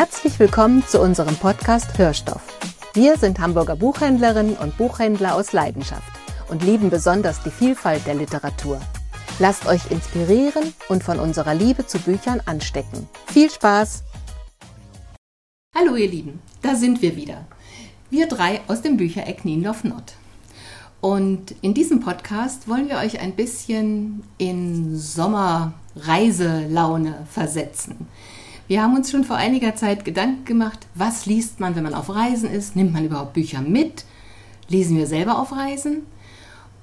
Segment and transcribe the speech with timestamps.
[0.00, 2.40] Herzlich willkommen zu unserem Podcast Hörstoff.
[2.94, 6.10] Wir sind Hamburger Buchhändlerinnen und Buchhändler aus Leidenschaft
[6.48, 8.80] und lieben besonders die Vielfalt der Literatur.
[9.38, 13.10] Lasst euch inspirieren und von unserer Liebe zu Büchern anstecken.
[13.26, 14.04] Viel Spaß!
[15.76, 17.44] Hallo ihr Lieben, da sind wir wieder.
[18.08, 20.14] Wir drei aus dem Büchereck Nienloff Nord.
[21.02, 28.08] Und in diesem Podcast wollen wir euch ein bisschen in Sommerreiselaune versetzen.
[28.70, 32.08] Wir haben uns schon vor einiger Zeit Gedanken gemacht, was liest man, wenn man auf
[32.08, 32.76] Reisen ist?
[32.76, 34.04] Nimmt man überhaupt Bücher mit?
[34.68, 36.06] Lesen wir selber auf Reisen?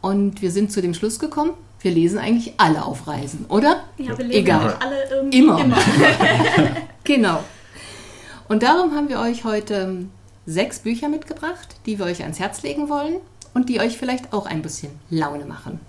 [0.02, 3.86] Und wir sind zu dem Schluss gekommen, wir lesen eigentlich alle auf Reisen, oder?
[3.98, 4.76] Ja, wir lesen Egal.
[4.82, 5.62] alle irgendwie Immer.
[5.62, 5.78] immer.
[7.06, 7.42] Genau.
[8.50, 10.12] Und darum haben wir euch heute ähm,
[10.46, 13.16] sechs Bücher mitgebracht, die wir euch ans Herz legen wollen
[13.54, 15.80] und die euch vielleicht auch ein bisschen Laune machen.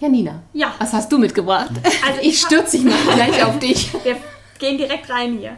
[0.00, 0.72] Janina, Ja.
[0.78, 1.72] was hast du mitgebracht?
[2.06, 3.92] Also ich stürze mich mal gleich auf dich.
[4.04, 4.16] Wir
[4.58, 5.56] gehen direkt rein hier.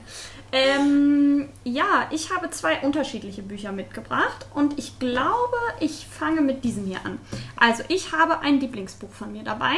[0.53, 6.87] Ähm, ja, ich habe zwei unterschiedliche Bücher mitgebracht und ich glaube, ich fange mit diesem
[6.87, 7.21] hier an.
[7.57, 9.75] Also, ich habe ein Lieblingsbuch von mir dabei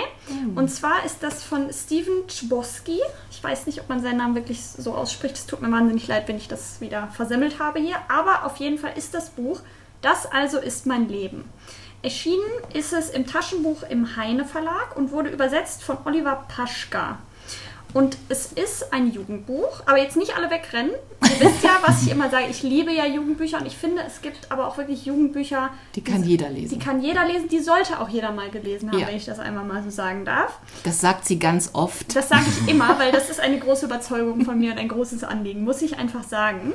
[0.54, 3.00] und zwar ist das von Steven Chbosky.
[3.30, 5.36] Ich weiß nicht, ob man seinen Namen wirklich so ausspricht.
[5.36, 7.96] Es tut mir wahnsinnig leid, wenn ich das wieder versemmelt habe hier.
[8.08, 9.60] Aber auf jeden Fall ist das Buch
[10.00, 11.44] Das also ist mein Leben.
[12.02, 17.18] Erschienen ist es im Taschenbuch im Heine Verlag und wurde übersetzt von Oliver Paschka.
[17.94, 20.92] Und es ist ein Jugendbuch, aber jetzt nicht alle wegrennen.
[21.24, 22.46] Ihr wisst ja, was ich immer sage.
[22.50, 26.24] Ich liebe ja Jugendbücher und ich finde, es gibt aber auch wirklich Jugendbücher, Die kann
[26.24, 26.78] jeder lesen.
[26.78, 29.08] die kann jeder lesen, die sollte auch jeder mal gelesen haben, Ja.
[29.08, 30.58] wenn ich das einmal mal so sagen darf.
[30.84, 32.16] Das sagt sie ganz oft.
[32.16, 35.22] Das sage ich immer, weil das ist eine große Überzeugung von mir und ein großes
[35.24, 36.72] Anliegen, muss ich einfach sagen.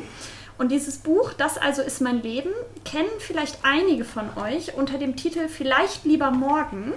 [0.60, 2.50] Und dieses Buch, das also ist mein Leben,
[2.86, 6.94] kennen vielleicht einige von euch unter dem Titel Vielleicht lieber morgen.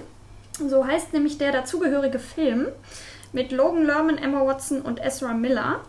[0.67, 2.67] So heißt nämlich der dazugehörige Film
[3.33, 5.79] mit Logan Lerman, Emma Watson und Ezra Miller.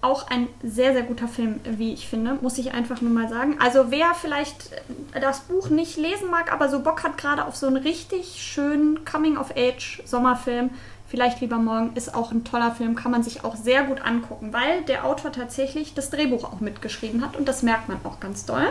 [0.00, 3.56] Auch ein sehr, sehr guter Film, wie ich finde, muss ich einfach nur mal sagen.
[3.60, 4.72] Also wer vielleicht
[5.12, 8.40] äh, das Buch nicht lesen mag, aber so Bock hat gerade auf so einen richtig
[8.40, 10.70] schönen Coming-of-Age-Sommerfilm,
[11.08, 14.52] vielleicht lieber morgen, ist auch ein toller Film, kann man sich auch sehr gut angucken,
[14.52, 18.44] weil der Autor tatsächlich das Drehbuch auch mitgeschrieben hat und das merkt man auch ganz
[18.44, 18.68] doll.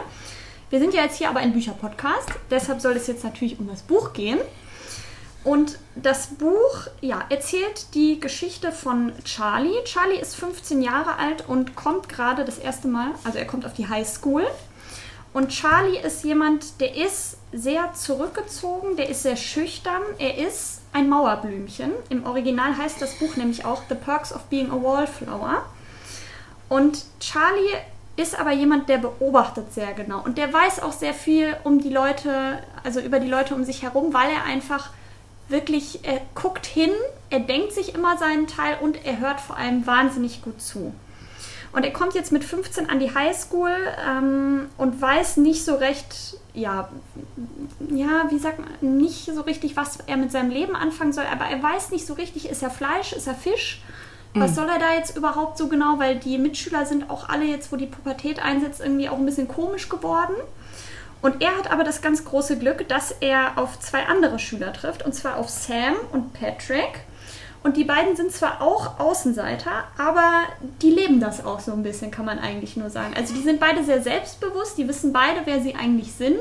[0.70, 3.82] Wir sind ja jetzt hier aber ein Bücherpodcast, deshalb soll es jetzt natürlich um das
[3.82, 4.40] Buch gehen.
[5.48, 9.82] Und das Buch ja, erzählt die Geschichte von Charlie.
[9.86, 13.74] Charlie ist 15 Jahre alt und kommt gerade das erste Mal, also er kommt auf
[13.74, 14.46] die High School.
[15.32, 21.08] Und Charlie ist jemand, der ist sehr zurückgezogen, der ist sehr schüchtern, er ist ein
[21.08, 21.94] Mauerblümchen.
[22.10, 25.66] Im Original heißt das Buch nämlich auch The Perks of Being a Wallflower.
[26.68, 27.78] Und Charlie
[28.18, 31.90] ist aber jemand, der beobachtet sehr genau und der weiß auch sehr viel um die
[31.90, 34.90] Leute, also über die Leute um sich herum, weil er einfach
[35.50, 36.92] wirklich, er guckt hin,
[37.30, 40.94] er denkt sich immer seinen Teil und er hört vor allem wahnsinnig gut zu.
[41.74, 43.76] Und er kommt jetzt mit 15 an die Highschool
[44.08, 46.90] ähm, und weiß nicht so recht, ja,
[47.90, 51.46] ja, wie sagt man, nicht so richtig, was er mit seinem Leben anfangen soll, aber
[51.46, 53.82] er weiß nicht so richtig, ist er Fleisch, ist er Fisch?
[54.40, 55.98] Was soll er da jetzt überhaupt so genau?
[55.98, 59.48] Weil die Mitschüler sind auch alle jetzt, wo die Pubertät einsetzt, irgendwie auch ein bisschen
[59.48, 60.36] komisch geworden.
[61.22, 65.04] Und er hat aber das ganz große Glück, dass er auf zwei andere Schüler trifft,
[65.04, 67.02] und zwar auf Sam und Patrick.
[67.64, 70.44] Und die beiden sind zwar auch Außenseiter, aber
[70.82, 73.14] die leben das auch so ein bisschen, kann man eigentlich nur sagen.
[73.18, 76.40] Also die sind beide sehr selbstbewusst, die wissen beide, wer sie eigentlich sind.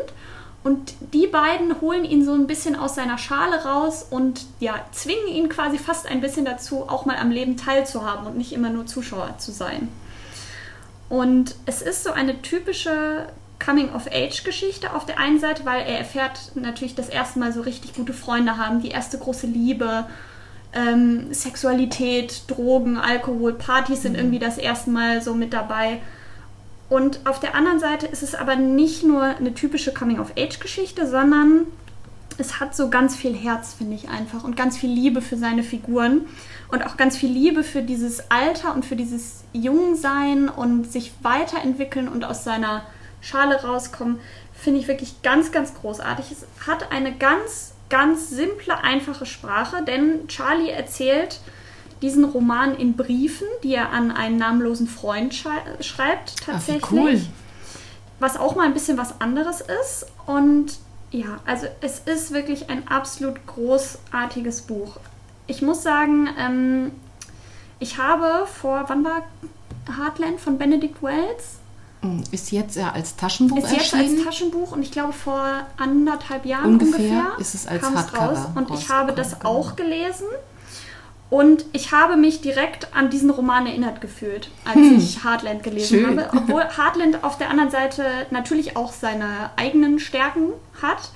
[0.63, 5.29] Und die beiden holen ihn so ein bisschen aus seiner Schale raus und ja, zwingen
[5.29, 8.85] ihn quasi fast ein bisschen dazu, auch mal am Leben teilzuhaben und nicht immer nur
[8.85, 9.89] Zuschauer zu sein.
[11.09, 13.29] Und es ist so eine typische
[13.65, 18.13] Coming-of-Age-Geschichte auf der einen Seite, weil er erfährt natürlich das erste Mal so richtig gute
[18.13, 20.07] Freunde haben, die erste große Liebe,
[20.73, 26.01] ähm, Sexualität, Drogen, Alkohol, Partys sind irgendwie das erste Mal so mit dabei.
[26.89, 31.67] Und auf der anderen Seite ist es aber nicht nur eine typische Coming-of-Age-Geschichte, sondern
[32.39, 35.63] es hat so ganz viel Herz, finde ich einfach, und ganz viel Liebe für seine
[35.63, 36.27] Figuren
[36.69, 42.09] und auch ganz viel Liebe für dieses Alter und für dieses Jungsein und sich weiterentwickeln
[42.09, 42.83] und aus seiner
[43.27, 44.21] Schale rauskommen,
[44.55, 46.27] finde ich wirklich ganz, ganz großartig.
[46.31, 51.41] Es hat eine ganz, ganz simple, einfache Sprache, denn Charlie erzählt
[52.03, 56.93] diesen Roman in Briefen, die er an einen namenlosen Freund schrei schreibt, Ach, wie tatsächlich
[56.93, 57.21] cool.
[58.21, 60.07] was auch mal ein bisschen was anderes ist.
[60.27, 60.79] Und
[61.11, 64.99] ja, also es ist wirklich ein absolut großartiges Buch.
[65.47, 66.91] Ich muss sagen, ähm,
[67.79, 69.23] ich habe vor, wann war
[69.99, 71.56] Heartland von Benedict Wells?
[72.31, 74.17] Ist jetzt ja als Taschenbuch Ist jetzt erschienen.
[74.19, 75.43] als Taschenbuch und ich glaube vor
[75.77, 78.39] anderthalb Jahren Ungefähr ungefähr, ist es als Hardcover raus.
[78.55, 80.27] Und ich habe das auch gelesen.
[81.29, 84.97] Und ich habe mich direkt an diesen Roman erinnert gefühlt, als Hm.
[84.99, 86.21] ich Heartland gelesen Schön.
[86.21, 86.31] habe.
[86.37, 90.51] Obwohl Heartland auf der anderen Seite natürlich auch seine eigenen Stärken
[90.81, 91.11] hat,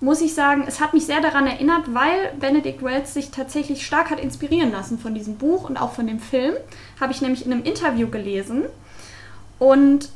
[0.00, 4.10] muss ich sagen, es hat mich sehr daran erinnert, weil Benedict Wells sich tatsächlich stark
[4.10, 6.54] hat inspirieren lassen von diesem Buch und auch von dem Film.
[7.00, 8.64] Habe ich nämlich in einem Interview gelesen.
[9.60, 10.08] Und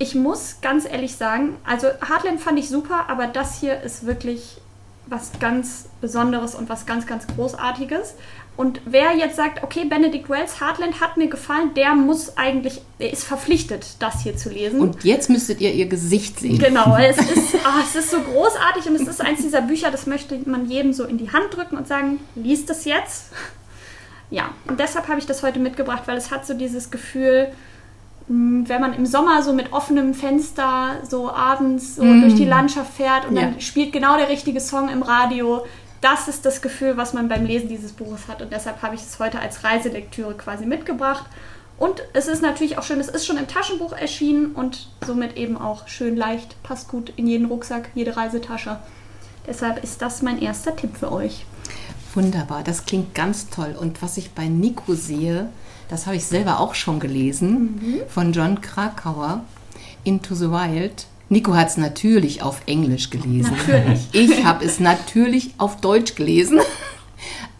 [0.00, 4.56] ich muss ganz ehrlich sagen, also Heartland fand ich super, aber das hier ist wirklich
[5.06, 8.14] was ganz Besonderes und was ganz, ganz Großartiges.
[8.56, 13.12] Und wer jetzt sagt, okay, Benedict Wells, Heartland hat mir gefallen, der muss eigentlich, der
[13.12, 14.80] ist verpflichtet, das hier zu lesen.
[14.80, 16.58] Und jetzt müsstet ihr ihr Gesicht sehen.
[16.58, 20.06] Genau, es ist, ah, es ist so großartig und es ist eins dieser Bücher, das
[20.06, 23.32] möchte man jedem so in die Hand drücken und sagen, liest es jetzt.
[24.30, 27.52] Ja, und deshalb habe ich das heute mitgebracht, weil es hat so dieses Gefühl,
[28.32, 33.26] wenn man im Sommer so mit offenem Fenster so abends so durch die Landschaft fährt
[33.26, 33.60] und dann Ja.
[33.60, 35.64] spielt genau der richtige Song im Radio.
[36.00, 38.40] Das ist das Gefühl, was man beim Lesen dieses Buches hat.
[38.40, 41.24] Und deshalb habe ich es heute als Reiselektüre quasi mitgebracht.
[41.76, 45.56] Und es ist natürlich auch schön, es ist schon im Taschenbuch erschienen und somit eben
[45.58, 48.78] auch schön leicht, passt gut in jeden Rucksack, jede Reisetasche.
[49.46, 51.46] Deshalb ist das mein erster Tipp für euch.
[52.14, 53.74] Wunderbar, das klingt ganz toll.
[53.78, 55.48] Und was ich bei Nico sehe,
[55.90, 59.42] das habe ich selber auch schon gelesen, von John Krakauer,
[60.04, 61.06] Into the Wild.
[61.28, 63.52] Nico hat es natürlich auf Englisch gelesen.
[63.56, 64.08] Natürlich.
[64.12, 66.60] Ich habe es natürlich auf Deutsch gelesen.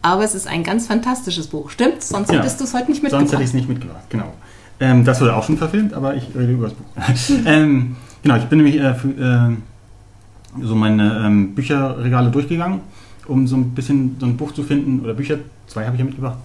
[0.01, 1.69] Aber es ist ein ganz fantastisches Buch.
[1.69, 2.09] Stimmt's?
[2.09, 2.39] Sonst Ja.
[2.39, 3.31] hättest du es heute nicht Sonst mitgebracht.
[3.33, 4.33] hätte ich es nicht mitgebracht, genau.
[4.79, 7.45] Ähm, das wurde auch schon verfilmt, aber ich rede über das Buch.
[7.45, 12.79] ähm, genau, ich bin nämlich äh, für, äh, so meine ähm, Bücherregale durchgegangen,
[13.27, 15.37] um so ein bisschen so ein Buch zu finden, oder Bücher,
[15.67, 16.37] zwei habe ich ja mitgebracht,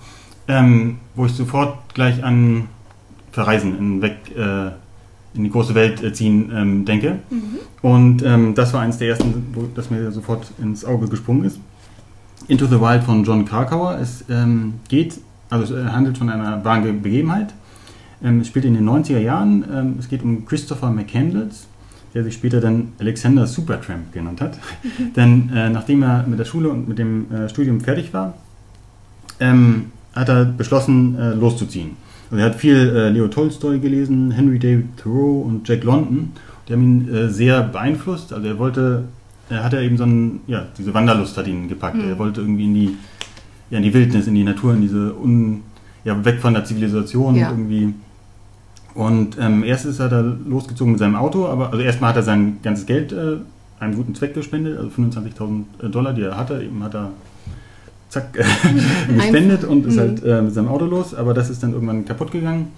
[0.49, 2.69] ähm, wo ich sofort gleich an
[3.33, 4.69] Verreisen in, weg äh,
[5.35, 7.19] in die große Welt äh, ziehen ähm, denke.
[7.83, 11.61] Und ähm, das war eines der ersten, wo das mir sofort ins Auge gesprungen ist.
[12.49, 13.99] Into the Wild von John Krakauer.
[14.01, 15.19] Es ähm, geht,
[15.51, 17.53] also es äh, handelt von einer wahren Ge- Begebenheit.
[18.23, 19.65] Ähm, es spielt in den 90er Jahren.
[19.71, 21.67] Ähm, es geht um Christopher McCandless,
[22.15, 24.59] der sich später dann Alexander Supertramp genannt hat.
[25.17, 28.35] Denn äh, nachdem er mit der Schule und mit dem äh, Studium fertig war,
[29.39, 31.91] ähm, hat er beschlossen, äh, loszuziehen.
[32.31, 36.33] Also er hat viel äh, Leo Tolstoy gelesen, Henry David Thoreau und Jack London.
[36.69, 38.33] Die haben ihn äh, sehr beeinflusst.
[38.33, 39.05] Also er wollte,
[39.49, 41.99] er hatte eben so einen, ja, diese Wanderlust hat ihn gepackt.
[42.03, 42.97] Er wollte irgendwie in die,
[43.71, 45.63] ja, in die Wildnis, in die Natur, in diese un,
[46.05, 47.51] ja, weg von der Zivilisation Ja.
[47.51, 47.95] irgendwie.
[48.95, 52.57] Und ähm, erst ist er losgezogen mit seinem Auto, aber also erstmal hat er sein
[52.63, 53.37] ganzes Geld äh,
[53.79, 57.11] einem guten Zweck gespendet, also 25.000 Dollar, die er hatte, eben hat er
[58.17, 58.33] zack
[59.15, 60.01] gespendet und ist Mhm.
[60.01, 62.69] halt äh, mit seinem Auto los, aber das ist dann irgendwann kaputt gegangen.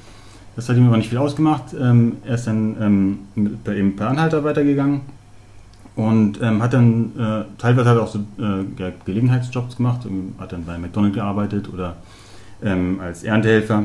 [0.57, 1.67] Das hat ihm aber nicht viel ausgemacht.
[1.81, 5.01] Ähm, er ist dann ähm, mit, per, eben per Anhalter weitergegangen
[5.95, 10.35] und ähm, hat dann äh, teilweise hat er auch so äh, Ge- Gelegenheitsjobs gemacht, ähm,
[10.39, 11.97] hat dann bei McDonald's gearbeitet oder
[12.63, 13.85] ähm, als Erntehelfer.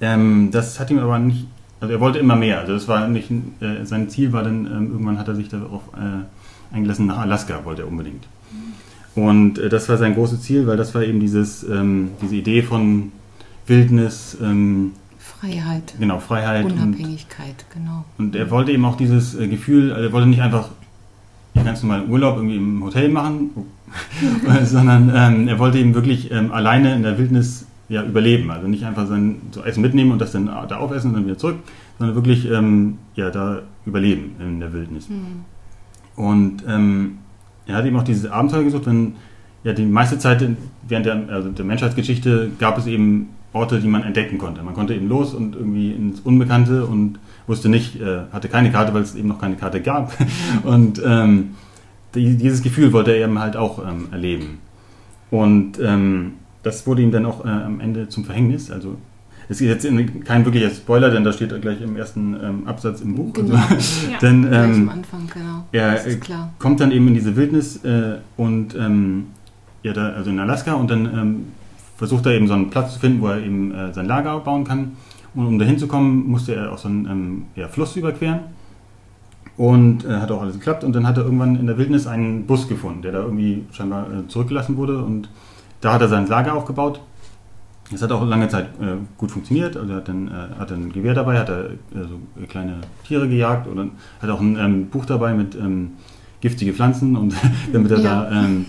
[0.00, 1.46] Ähm, das hat ihm aber nicht,
[1.80, 2.60] also er wollte immer mehr.
[2.60, 3.30] Also das war nicht,
[3.60, 7.64] äh, sein Ziel war dann, ähm, irgendwann hat er sich darauf äh, eingelassen, nach Alaska
[7.64, 8.24] wollte er unbedingt.
[9.14, 12.62] Und äh, das war sein großes Ziel, weil das war eben dieses, ähm, diese Idee
[12.62, 13.12] von
[13.66, 16.64] Wildnis, ähm, Freiheit, genau, Freiheit.
[16.64, 18.04] Und, Unabhängigkeit, genau.
[18.18, 20.70] und er wollte eben auch dieses äh, Gefühl, er wollte nicht einfach
[21.62, 23.50] ganz normalen Urlaub irgendwie im Hotel machen,
[24.64, 28.50] sondern ähm, er wollte eben wirklich ähm, alleine in der Wildnis ja, überleben.
[28.50, 31.38] Also nicht einfach sein so Essen mitnehmen und das dann da aufessen und dann wieder
[31.38, 31.56] zurück,
[31.98, 35.08] sondern wirklich ähm, ja, da überleben in der Wildnis.
[36.16, 37.18] Und ähm,
[37.66, 39.14] er hat eben auch dieses Abenteuer gesucht, wenn
[39.62, 40.46] ja die meiste Zeit
[40.86, 44.62] während der, also der Menschheitsgeschichte gab es eben Orte, die man entdecken konnte.
[44.62, 48.92] Man konnte eben los und irgendwie ins Unbekannte und wusste nicht, äh, hatte keine Karte,
[48.94, 50.12] weil es eben noch keine Karte gab.
[50.64, 51.50] Und ähm,
[52.14, 54.58] die, dieses Gefühl wollte er eben halt auch ähm, erleben.
[55.30, 58.70] Und ähm, das wurde ihm dann auch äh, am Ende zum Verhängnis.
[58.70, 58.96] Also
[59.48, 63.00] es ist jetzt in- kein wirklicher Spoiler, denn da steht gleich im ersten ähm, Absatz
[63.00, 63.32] im Buch.
[63.32, 63.56] Genau.
[63.56, 64.18] Also, Ja.
[64.22, 65.64] denn ähm, am Anfang, genau.
[65.72, 66.18] das äh,
[66.58, 69.26] kommt dann eben in diese Wildnis äh, und ähm,
[69.82, 71.44] ja, da, also in Alaska und dann ähm,
[71.96, 74.64] versucht er eben so einen Platz zu finden, wo er eben äh, sein Lager bauen
[74.64, 74.92] kann.
[75.34, 78.40] Und um dahin zu kommen, musste er auch so einen ähm, ja, Fluss überqueren.
[79.56, 80.82] Und äh, hat auch alles geklappt.
[80.84, 84.06] Und dann hat er irgendwann in der Wildnis einen Bus gefunden, der da irgendwie scheinbar
[84.06, 84.98] äh, zurückgelassen wurde.
[85.02, 85.28] Und
[85.80, 87.00] da hat er sein Lager aufgebaut.
[87.90, 89.76] Das hat auch lange Zeit äh, gut funktioniert.
[89.76, 93.28] Also er hat dann äh, hat ein Gewehr dabei, hat er äh, so kleine Tiere
[93.28, 95.92] gejagt und hat auch ein ähm, Buch dabei mit ähm,
[96.40, 97.34] giftige Pflanzen und
[97.72, 98.24] damit er Ja.
[98.24, 98.66] da, ähm,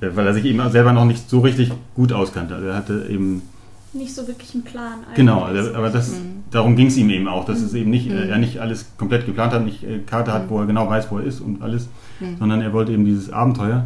[0.00, 2.54] äh, weil er sich eben selber noch nicht so richtig gut auskannte.
[2.56, 3.42] Also er hatte eben
[3.92, 4.94] Nicht so wirklich einen Plan.
[5.04, 5.14] eigentlich.
[5.16, 6.42] Genau, also, aber das, Mhm.
[6.50, 8.16] darum ging es ihm eben auch, dass es eben nicht, Mhm.
[8.16, 11.10] äh, er nicht alles komplett geplant hat, nicht äh, Karte hat, wo er genau weiß,
[11.10, 11.88] wo er ist und alles,
[12.20, 12.36] Mhm.
[12.38, 13.84] sondern er wollte eben dieses Abenteuer.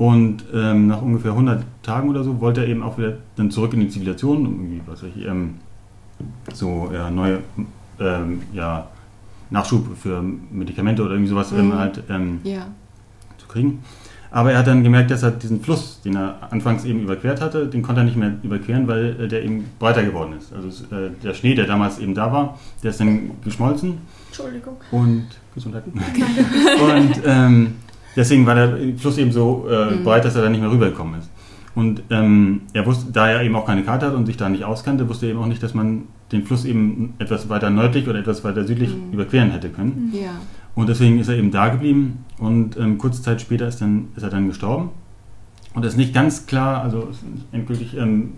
[0.00, 3.74] Und ähm, nach ungefähr 100 Tagen oder so wollte er eben auch wieder dann zurück
[3.74, 5.56] in die Zivilisation, um irgendwie, was weiß ich, ähm,
[6.54, 7.40] so ja, neue
[8.00, 8.88] ähm, ja,
[9.50, 11.74] Nachschub für Medikamente oder irgendwie sowas ähm, Mhm.
[11.78, 12.68] halt ähm, Ja.
[13.36, 13.80] zu kriegen.
[14.30, 17.66] Aber er hat dann gemerkt, dass er diesen Fluss, den er anfangs eben überquert hatte,
[17.66, 20.50] den konnte er nicht mehr überqueren, weil äh, der eben breiter geworden ist.
[20.54, 24.76] Also äh, der Schnee, der damals eben da war, der ist dann geschmolzen Entschuldigung.
[24.92, 25.82] und Gesundheit.
[25.94, 27.74] und ähm,
[28.20, 30.04] deswegen war der Fluss eben so äh, Mhm.
[30.04, 31.30] breit, dass er da nicht mehr rübergekommen ist.
[31.74, 34.64] Und ähm, er wusste, da er eben auch keine Karte hat und sich da nicht
[34.64, 38.18] auskannte, wusste er eben auch nicht, dass man den Fluss eben etwas weiter nördlich oder
[38.18, 39.12] etwas weiter südlich Mhm.
[39.12, 40.12] überqueren hätte können.
[40.12, 40.30] Ja.
[40.74, 44.22] Und deswegen ist er eben da geblieben und ähm, kurze Zeit später ist, dann, ist
[44.22, 44.90] er dann gestorben.
[45.74, 47.08] Und es ist nicht ganz klar, also
[47.52, 48.32] endgültig, ähm,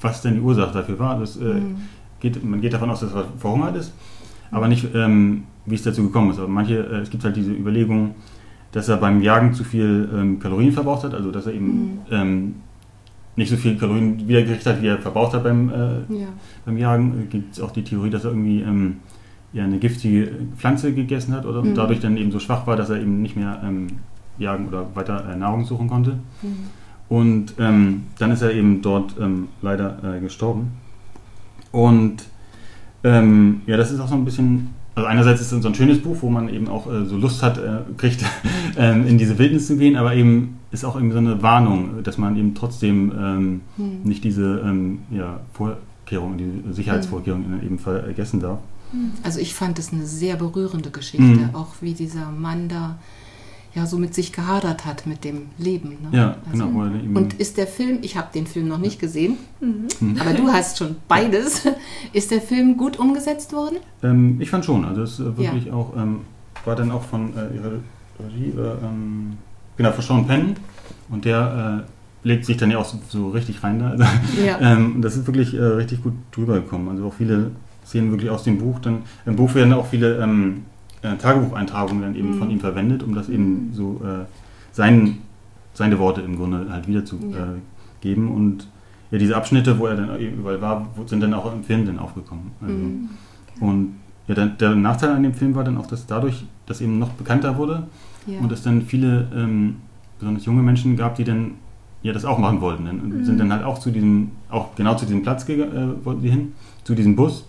[0.00, 1.18] was denn die Ursache dafür war.
[1.18, 1.76] Das, äh, Mhm.
[2.20, 3.92] geht, man geht davon aus, dass er verhungert ist,
[4.52, 6.38] aber nicht, ähm, wie es dazu gekommen ist.
[6.38, 8.14] Aber manche, äh, es gibt halt diese Überlegung,
[8.72, 11.98] dass er beim Jagen zu viel ähm, Kalorien verbraucht hat, also dass er eben Mhm.
[12.10, 12.54] ähm,
[13.36, 15.74] nicht so viel Kalorien wiedergekriegt hat, wie er verbraucht hat beim, äh,
[16.12, 16.26] Ja.
[16.66, 17.28] beim Jagen.
[17.30, 18.96] Gibt es auch die Theorie, dass er irgendwie ähm,
[19.52, 21.74] ja, eine giftige Pflanze gegessen hat oder Mhm.
[21.74, 23.86] dadurch dann eben so schwach war, dass er eben nicht mehr ähm,
[24.38, 26.18] jagen oder weiter äh, Nahrung suchen konnte.
[26.42, 26.48] Mhm.
[27.08, 30.72] Und ähm, dann ist er eben dort ähm, leider äh, gestorben.
[31.72, 32.24] Und
[33.04, 36.02] ähm, ja, das ist auch so ein bisschen, also einerseits ist es so ein schönes
[36.02, 38.24] Buch, wo man eben auch äh, so Lust hat, äh, kriegt,
[38.76, 42.18] ähm, in diese Wildnis zu gehen, aber eben ist auch eben so eine Warnung, dass
[42.18, 44.00] man eben trotzdem ähm, Mhm.
[44.02, 48.58] nicht diese ähm, ja, Vorkehrungen, diese Sicherheitsvorkehrungen eben vergessen darf.
[49.22, 51.54] Also ich fand es eine sehr berührende Geschichte, Mhm.
[51.54, 52.98] auch wie dieser Mann da
[53.78, 55.90] ja so mit sich gehadert hat mit dem Leben.
[56.02, 56.08] Ne?
[56.18, 56.80] Ja, also, genau.
[57.18, 60.16] Und ist der Film, ich habe den Film noch nicht gesehen, Mhm.
[60.20, 61.62] aber du hast schon beides.
[62.12, 63.76] Ist der Film gut umgesetzt worden?
[64.02, 66.20] Ähm, ich fand schon, also es äh, wirklich auch, ähm,
[66.64, 67.72] war dann auch von äh, ihrer
[68.24, 69.36] Regie, äh, ähm,
[69.76, 70.56] genau, von Sean Penn
[71.10, 73.90] und der äh, legt sich dann ja auch so, so richtig rein da.
[73.90, 74.04] Also,
[74.46, 74.60] Ja.
[74.60, 76.88] ähm, und das ist wirklich äh, richtig gut drüber gekommen.
[76.88, 77.52] Also auch viele
[77.86, 78.78] Szenen wirklich aus dem Buch.
[78.80, 80.62] Dann, Im Buch werden auch viele ähm,
[81.02, 82.38] äh, Tagebucheintragungen dann eben Mhm.
[82.38, 84.24] von ihm verwendet, um das eben so äh,
[84.72, 85.18] sein,
[85.74, 86.88] seine Worte im Grunde halt Ja.
[86.88, 87.34] wiederzugeben.
[87.34, 87.60] Äh,
[88.00, 88.28] geben.
[88.30, 88.68] und
[89.10, 91.98] ja, diese Abschnitte, wo er dann eben überall war, sind dann auch im Film dann
[91.98, 92.52] aufgekommen.
[92.60, 93.08] Also, Mhm.
[93.60, 93.94] und
[94.28, 97.08] ja, der, der Nachteil an dem Film war dann auch, dass dadurch das eben noch
[97.10, 97.84] bekannter wurde
[98.26, 98.38] Ja.
[98.40, 99.76] und es dann viele, ähm,
[100.20, 101.52] besonders junge Menschen gab, die dann
[102.02, 102.84] ja das auch machen wollten.
[102.84, 105.66] Dann, und sind dann halt auch zu diesem, auch genau zu diesem Platz äh,
[106.04, 106.52] wollten sie hin,
[106.84, 107.46] zu diesem Bus.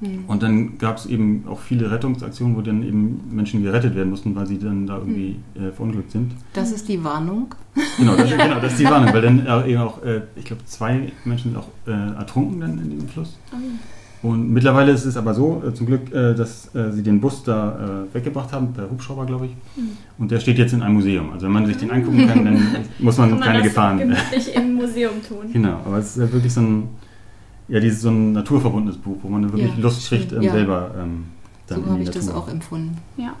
[0.00, 0.24] Mhm.
[0.26, 4.34] Und dann gab es eben auch viele Rettungsaktionen, wo dann eben Menschen gerettet werden mussten,
[4.36, 6.32] weil sie dann da irgendwie äh, verunglückt sind.
[6.52, 7.54] Das ist die Warnung.
[7.96, 11.12] Genau, das, genau, das ist die Warnung, weil dann eben auch, äh, ich glaube, zwei
[11.24, 13.38] Menschen sind auch äh, ertrunken dann in diesem Fluss.
[14.20, 17.44] Und mittlerweile ist es aber so, äh, zum Glück, äh, dass äh, sie den Bus
[17.44, 19.52] da weggebracht haben, per Hubschrauber, glaube ich.
[20.18, 21.32] Und der steht jetzt in einem Museum.
[21.32, 22.66] Also wenn man sich den angucken kann, dann
[22.98, 23.98] muss man Kann man keine das Gefahren.
[23.98, 25.46] gemütlich im Museum tun.
[25.52, 26.88] genau, aber es ist ja wirklich so ein,
[27.68, 30.52] ja, dieses so ein naturverbundenes Buch, wo man dann wirklich Ja, Lust kriegt, ähm, ja.
[30.52, 31.26] selber ähm,
[31.66, 32.42] dann So habe ich das Natur.
[32.42, 32.96] auch empfunden.
[33.16, 33.34] Ja.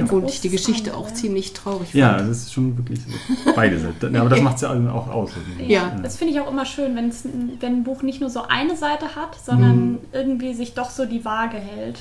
[0.00, 2.30] Obwohl großes ich die Geschichte auch ziemlich traurig Ja, fand.
[2.30, 3.52] es ist schon wirklich so.
[3.56, 4.16] Beide sind.
[4.16, 5.30] Aber das macht es ja auch aus.
[5.36, 5.72] irgendwie.
[5.72, 5.90] Ja.
[6.04, 8.76] Das finde ich auch immer schön, wenn's, ein- wenn ein Buch nicht nur so eine
[8.76, 9.98] Seite hat, sondern Mhm.
[10.12, 11.98] irgendwie sich doch so die Waage hält.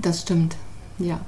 [0.00, 0.54] Das stimmt.
[1.00, 1.18] Ja.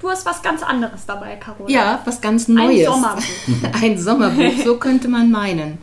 [0.00, 1.70] Du hast was ganz anderes dabei, Carola.
[1.70, 2.84] Ja, was ganz Ein Neues.
[2.86, 3.22] Sommerbuch.
[3.80, 5.78] Ein Sommerbuch, so könnte man meinen.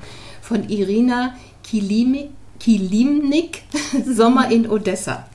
[0.50, 3.62] Von Irina Kilimnik,
[4.08, 5.28] Sommer in Odessa.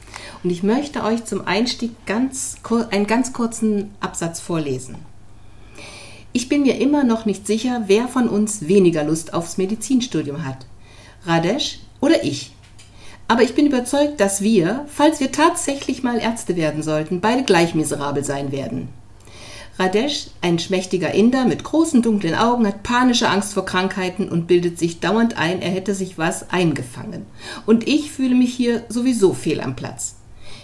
[0.43, 2.57] Und ich möchte euch zum Einstieg ganz,
[2.91, 4.97] einen ganz kurzen Absatz vorlesen.
[6.33, 10.67] Ich bin mir immer noch nicht sicher, wer von uns weniger Lust aufs Medizinstudium hat.
[11.25, 12.51] Radesh oder ich.
[13.29, 17.77] Aber ich bin überzeugt, dass wir, falls wir tatsächlich mal Ärzte werden sollten, beide gleich
[17.77, 18.89] miserabel sein werden.
[19.77, 24.79] Radesh, ein schmächtiger Inder mit großen dunklen Augen, hat panische Angst vor Krankheiten und bildet
[24.79, 27.27] sich dauernd ein, er hätte sich was eingefangen.
[27.67, 30.17] Und ich fühle mich hier sowieso fehl am Platz.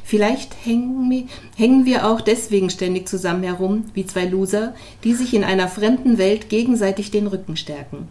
[0.05, 4.75] Vielleicht hängen, wir auch deswegen ständig zusammen herum, wie zwei Loser,
[5.05, 8.09] die sich in einer fremden Welt gegenseitig den Rücken stärken.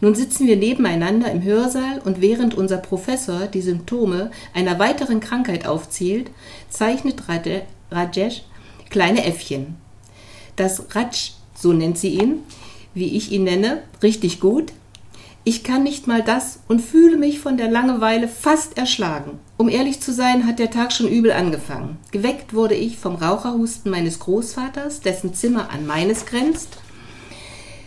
[0.00, 5.66] Nun sitzen wir nebeneinander im Hörsaal und während unser Professor die Symptome einer weiteren Krankheit
[5.66, 6.30] aufzählt,
[6.70, 7.24] zeichnet
[7.90, 8.42] Rajesh
[8.88, 9.81] kleine Äffchen.
[10.56, 12.40] Das Ratsch, so nennt sie ihn,
[12.94, 14.72] wie ich ihn nenne, richtig gut.
[15.44, 19.40] Ich kann nicht mal das und fühle mich von der Langeweile fast erschlagen.
[19.56, 21.96] Um ehrlich zu sein, hat der Tag schon übel angefangen.
[22.12, 26.78] Geweckt wurde ich vom Raucherhusten meines Großvaters, dessen Zimmer an meines grenzt.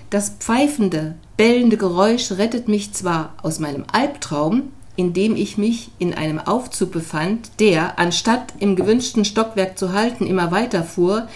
[0.10, 6.14] Das pfeifende, bellende Geräusch rettet mich zwar aus meinem Albtraum, in dem ich mich in
[6.14, 11.28] einem Aufzug befand, der, anstatt im gewünschten Stockwerk zu halten, immer weiter fuhr,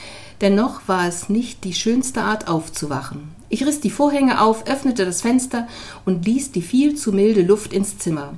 [0.42, 3.30] Dennoch war es nicht die schönste Art aufzuwachen.
[3.50, 5.68] Ich riss die Vorhänge auf, öffnete das Fenster
[6.06, 8.34] und ließ die viel zu milde Luft ins Zimmer.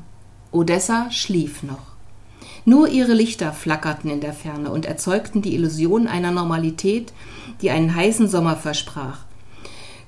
[0.51, 1.91] Odessa schlief noch.
[2.65, 7.13] Nur ihre Lichter flackerten in der Ferne und erzeugten die Illusion einer Normalität,
[7.61, 9.19] die einen heißen Sommer versprach.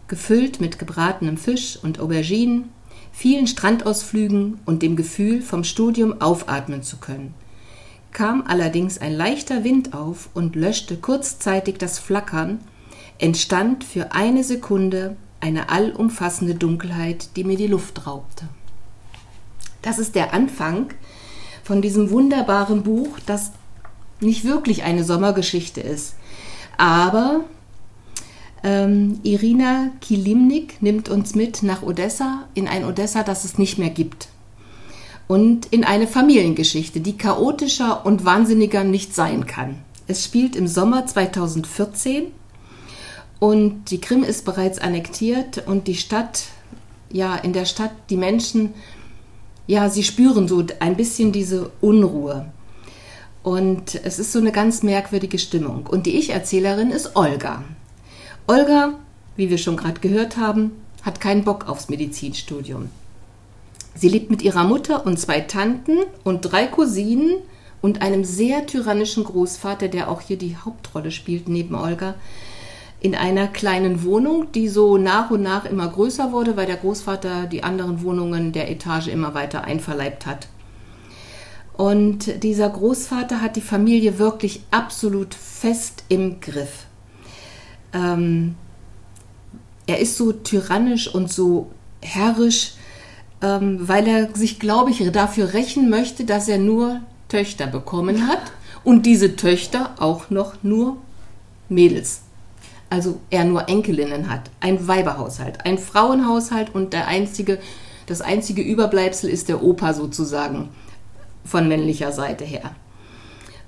[0.07, 2.69] Gefüllt mit gebratenem Fisch und Auberginen,
[3.11, 7.33] vielen Strandausflügen und dem Gefühl, vom Studium aufatmen zu können.
[8.13, 12.59] Kam allerdings ein leichter Wind auf und löschte kurzzeitig das Flackern,
[13.17, 18.47] entstand für eine Sekunde eine allumfassende Dunkelheit, die mir die Luft raubte.
[19.81, 20.93] Das ist der Anfang
[21.63, 23.51] von diesem wunderbaren Buch, das
[24.19, 26.15] nicht wirklich eine Sommergeschichte ist.
[26.77, 27.41] Aber
[28.63, 33.89] ähm, Irina Kilimnik nimmt uns mit nach Odessa, in ein Odessa, das es nicht mehr
[33.89, 34.29] gibt.
[35.27, 39.77] Und in eine Familiengeschichte, die chaotischer und wahnsinniger nicht sein kann.
[40.07, 42.25] Es spielt im Sommer 2014
[43.39, 46.45] und die Krim ist bereits annektiert und die Stadt,
[47.11, 48.73] ja, in der Stadt, die Menschen,
[49.65, 52.51] ja, sie spüren so ein bisschen diese Unruhe.
[53.43, 55.87] Und es ist so eine ganz merkwürdige Stimmung.
[55.87, 57.63] Und die Ich-Erzählerin ist Olga.
[58.47, 58.93] Olga,
[59.35, 62.89] wie wir schon gerade gehört haben, hat keinen Bock aufs Medizinstudium.
[63.95, 67.35] Sie lebt mit ihrer Mutter und zwei Tanten und drei Cousinen
[67.81, 72.15] und einem sehr tyrannischen Großvater, der auch hier die Hauptrolle spielt neben Olga,
[73.01, 77.47] in einer kleinen Wohnung, die so nach und nach immer größer wurde, weil der Großvater
[77.47, 80.47] die anderen Wohnungen der Etage immer weiter einverleibt hat.
[81.75, 86.85] Und dieser Großvater hat die Familie wirklich absolut fest im Griff.
[87.93, 88.55] Ähm,
[89.85, 91.71] er ist so tyrannisch und so
[92.01, 92.75] herrisch,
[93.43, 98.41] ähm, weil er sich, glaube ich, dafür rächen möchte, dass er nur Töchter bekommen hat
[98.83, 100.97] und diese Töchter auch noch nur
[101.69, 102.23] Mädels
[102.93, 104.51] also er nur Enkelinnen hat.
[104.59, 107.57] Ein Weiberhaushalt, ein Frauenhaushalt und der einzige,
[108.05, 110.69] das einzige Überbleibsel ist der Opa sozusagen
[111.43, 112.75] von männlicher Seite her.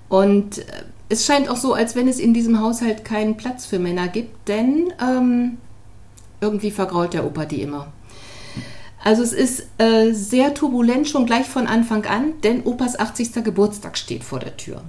[0.09, 0.63] Und äh,
[1.09, 4.47] es scheint auch so, als wenn es in diesem Haushalt keinen Platz für Männer gibt,
[4.47, 5.57] denn ähm,
[6.39, 7.91] irgendwie vergrault der Opa die immer.
[9.05, 13.43] Also es ist äh, sehr turbulent schon gleich von Anfang an, denn Opas 80.
[13.43, 14.81] Geburtstag steht vor der Tür.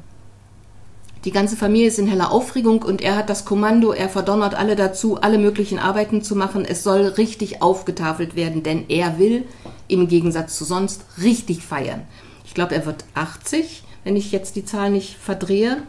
[1.27, 4.75] Die ganze Familie ist in heller Aufregung und er hat das Kommando, er verdonnert alle
[4.75, 6.65] dazu, alle möglichen Arbeiten zu machen.
[6.65, 9.45] Es soll richtig aufgetafelt werden, denn er will
[9.87, 12.01] im Gegensatz zu sonst richtig feiern.
[12.47, 15.83] Ich glaube, er wird 80, wenn ich jetzt die Zahl nicht verdrehe.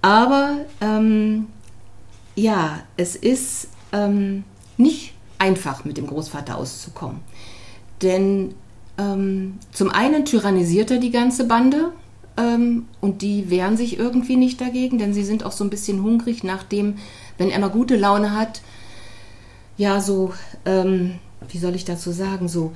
[0.00, 1.48] Aber ähm,
[2.36, 4.44] ja, es ist ähm,
[4.78, 7.20] nicht einfach, mit dem Großvater auszukommen.
[8.02, 8.54] Denn
[8.98, 11.92] ähm, zum einen tyrannisiert er die ganze Bande,
[12.38, 16.02] ähm, und die wehren sich irgendwie nicht dagegen, denn sie sind auch so ein bisschen
[16.02, 16.96] hungrig nach dem,
[17.36, 18.62] wenn er mal gute Laune hat,
[19.76, 20.32] ja, so,
[20.64, 22.72] ähm, wie soll ich dazu sagen, so,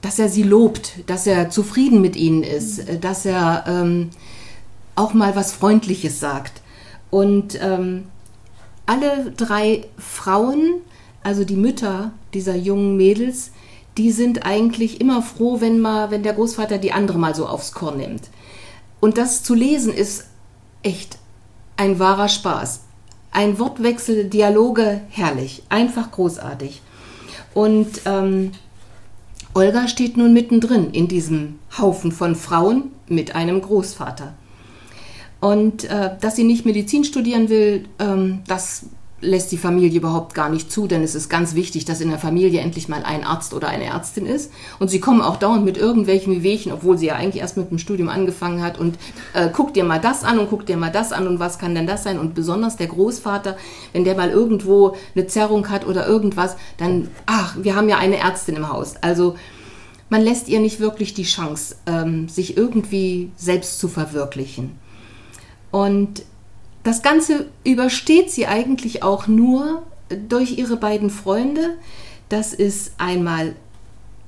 [0.00, 3.00] dass er sie lobt, dass er zufrieden mit ihnen ist, mhm.
[3.00, 4.10] dass er ähm,
[4.94, 6.62] auch mal was Freundliches sagt.
[7.10, 8.04] Und ähm,
[8.86, 10.80] alle drei Frauen,
[11.28, 13.50] also die Mütter dieser jungen Mädels,
[13.98, 17.72] die sind eigentlich immer froh, wenn mal, wenn der Großvater die andere mal so aufs
[17.72, 18.22] Korn nimmt.
[18.98, 20.24] Und das zu lesen ist
[20.82, 21.18] echt
[21.76, 22.80] ein wahrer Spaß.
[23.30, 26.80] Ein Wortwechsel, Dialoge, herrlich, einfach großartig.
[27.52, 28.52] Und ähm,
[29.52, 34.32] Olga steht nun mittendrin in diesem Haufen von Frauen mit einem Großvater.
[35.40, 38.86] Und äh, dass sie nicht Medizin studieren will, ähm, das
[39.20, 42.18] lässt die Familie überhaupt gar nicht zu, denn es ist ganz wichtig, dass in der
[42.18, 44.52] Familie endlich mal ein Arzt oder eine Ärztin ist.
[44.78, 47.78] Und sie kommen auch dauernd mit irgendwelchen Wehwehchen, obwohl sie ja eigentlich erst mit dem
[47.78, 48.78] Studium angefangen hat.
[48.78, 48.96] Und
[49.34, 51.74] äh, guck dir mal das an und guck dir mal das an und was kann
[51.74, 52.18] denn das sein?
[52.18, 53.56] Und besonders der Großvater,
[53.92, 58.18] wenn der mal irgendwo eine Zerrung hat oder irgendwas, dann, ach, wir haben ja eine
[58.18, 58.94] Ärztin im Haus.
[59.00, 59.34] Also
[60.10, 64.78] man lässt ihr nicht wirklich die Chance, ähm, sich irgendwie selbst zu verwirklichen.
[65.70, 66.22] Und
[66.84, 69.82] das Ganze übersteht sie eigentlich auch nur
[70.28, 71.76] durch ihre beiden Freunde.
[72.28, 73.54] Das ist einmal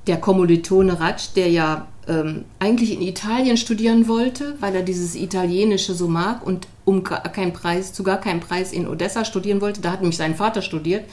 [0.07, 5.93] der Kommilitone Ratsch, der ja ähm, eigentlich in Italien studieren wollte, weil er dieses Italienische
[5.93, 9.81] so mag und um keinen Preis, zu gar keinen Preis in Odessa studieren wollte.
[9.81, 11.05] Da hat nämlich sein Vater studiert.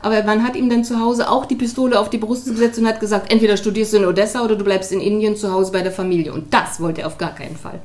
[0.00, 2.88] Aber man hat ihm dann zu Hause auch die Pistole auf die Brust gesetzt und
[2.88, 5.82] hat gesagt, entweder studierst du in Odessa oder du bleibst in Indien zu Hause bei
[5.82, 6.32] der Familie.
[6.32, 7.80] Und das wollte er auf gar keinen Fall.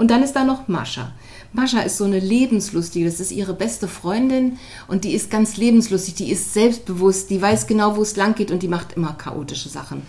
[0.00, 1.12] Und dann ist da noch Mascha.
[1.52, 4.56] Mascha ist so eine lebenslustige, das ist ihre beste Freundin
[4.88, 8.50] und die ist ganz lebenslustig, die ist selbstbewusst, die weiß genau, wo es lang geht
[8.50, 10.00] und die macht immer chaotische Sachen.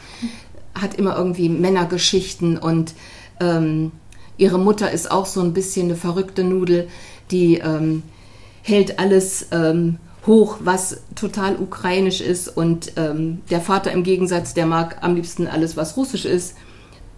[0.74, 2.94] Hat immer irgendwie Männergeschichten und
[3.42, 3.92] ähm,
[4.38, 6.88] ihre Mutter ist auch so ein bisschen eine verrückte Nudel,
[7.30, 8.04] die ähm,
[8.62, 14.68] hält alles ähm, hoch, was total ukrainisch ist und ähm, der Vater im Gegensatz, der
[14.68, 16.56] mag am liebsten alles, was russisch ist.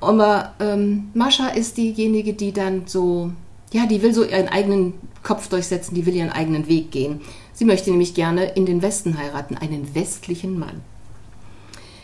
[0.04, 3.32] Aber ähm, Mascha ist diejenige, die dann so,
[3.72, 7.22] ja, die will so ihren eigenen Kopf durchsetzen, die will ihren eigenen Weg gehen.
[7.54, 10.82] Sie möchte nämlich gerne in den Westen heiraten, einen westlichen Mann.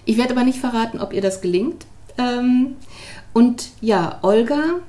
[0.05, 1.85] Ich werde aber nicht verraten, ob ihr das gelingt.
[2.17, 2.75] Ähm,
[3.33, 4.79] und ja, Olga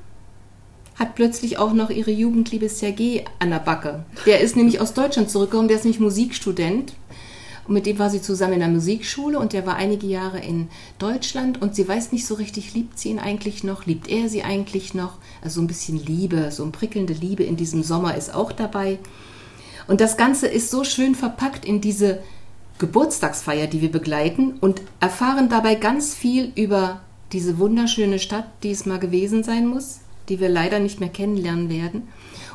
[0.98, 4.04] hat plötzlich auch noch ihre Jugendliebe Sergei an der Backe.
[4.26, 6.92] Der ist nämlich aus Deutschland zurückgekommen, der ist nämlich Musikstudent.
[7.70, 10.66] Und mit dem war sie zusammen in der Musikschule und der war einige Jahre in
[10.98, 14.42] Deutschland und sie weiß nicht so richtig, liebt sie ihn eigentlich noch, liebt er sie
[14.42, 15.18] eigentlich noch?
[15.40, 18.98] Also so ein bisschen Liebe, so ein prickelnde Liebe in diesem Sommer ist auch dabei.
[19.86, 22.18] Und das Ganze ist so schön verpackt in diese
[22.80, 28.84] Geburtstagsfeier, die wir begleiten und erfahren dabei ganz viel über diese wunderschöne Stadt, die es
[28.84, 32.08] mal gewesen sein muss, die wir leider nicht mehr kennenlernen werden.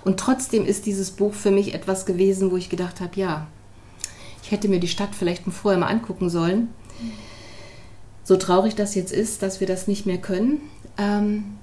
[0.03, 3.47] Und trotzdem ist dieses Buch für mich etwas gewesen, wo ich gedacht habe, ja,
[4.45, 6.69] ich hätte mir die Stadt vielleicht vorher mal angucken sollen.
[8.23, 10.61] So traurig das jetzt ist, dass wir das nicht mehr können.
[10.99, 11.57] Ähm,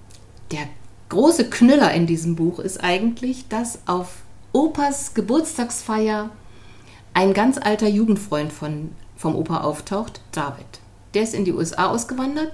[0.51, 0.67] der
[1.09, 6.31] große Knüller in diesem Buch ist eigentlich, dass auf Opas Geburtstagsfeier
[7.15, 10.81] ein ganz alter Jugendfreund von, vom Opa auftaucht, David.
[11.15, 12.53] Der ist in die USA ausgewandert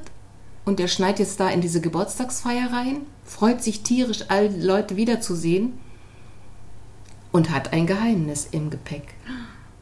[0.66, 4.96] und der schneit jetzt da in diese Geburtstagsfeier rein freut sich tierisch, all die Leute
[4.96, 5.78] wiederzusehen
[7.32, 9.14] und hat ein Geheimnis im Gepäck.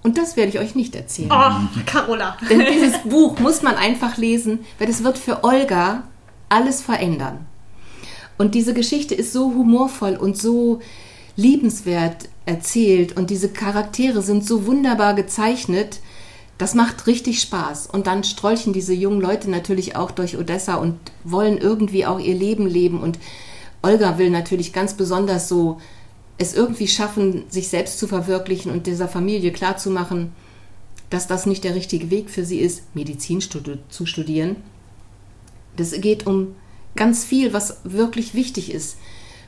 [0.07, 1.33] Und das werde ich euch nicht erzählen.
[1.33, 2.37] Oh, Carola.
[2.49, 6.05] Denn dieses Buch muss man einfach lesen, weil es wird für Olga
[6.49, 7.45] alles verändern.
[8.38, 10.81] Und diese Geschichte ist so humorvoll und so
[11.35, 15.99] liebenswert erzählt und diese Charaktere sind so wunderbar gezeichnet,
[16.57, 17.88] das macht richtig Spaß.
[17.88, 22.37] Und dann strolchen diese jungen Leute natürlich auch durch Odessa und wollen irgendwie auch ihr
[22.37, 23.01] Leben leben.
[23.01, 23.19] Und
[23.83, 25.81] Olga will natürlich ganz besonders so
[26.38, 30.33] es irgendwie schaffen, sich selbst zu verwirklichen und dieser Familie klarzumachen,
[31.11, 34.57] dass das nicht der richtige Weg für sie ist, Medizin zu studieren.
[35.77, 36.55] Das geht um
[36.94, 38.96] ganz viel, was wirklich wichtig ist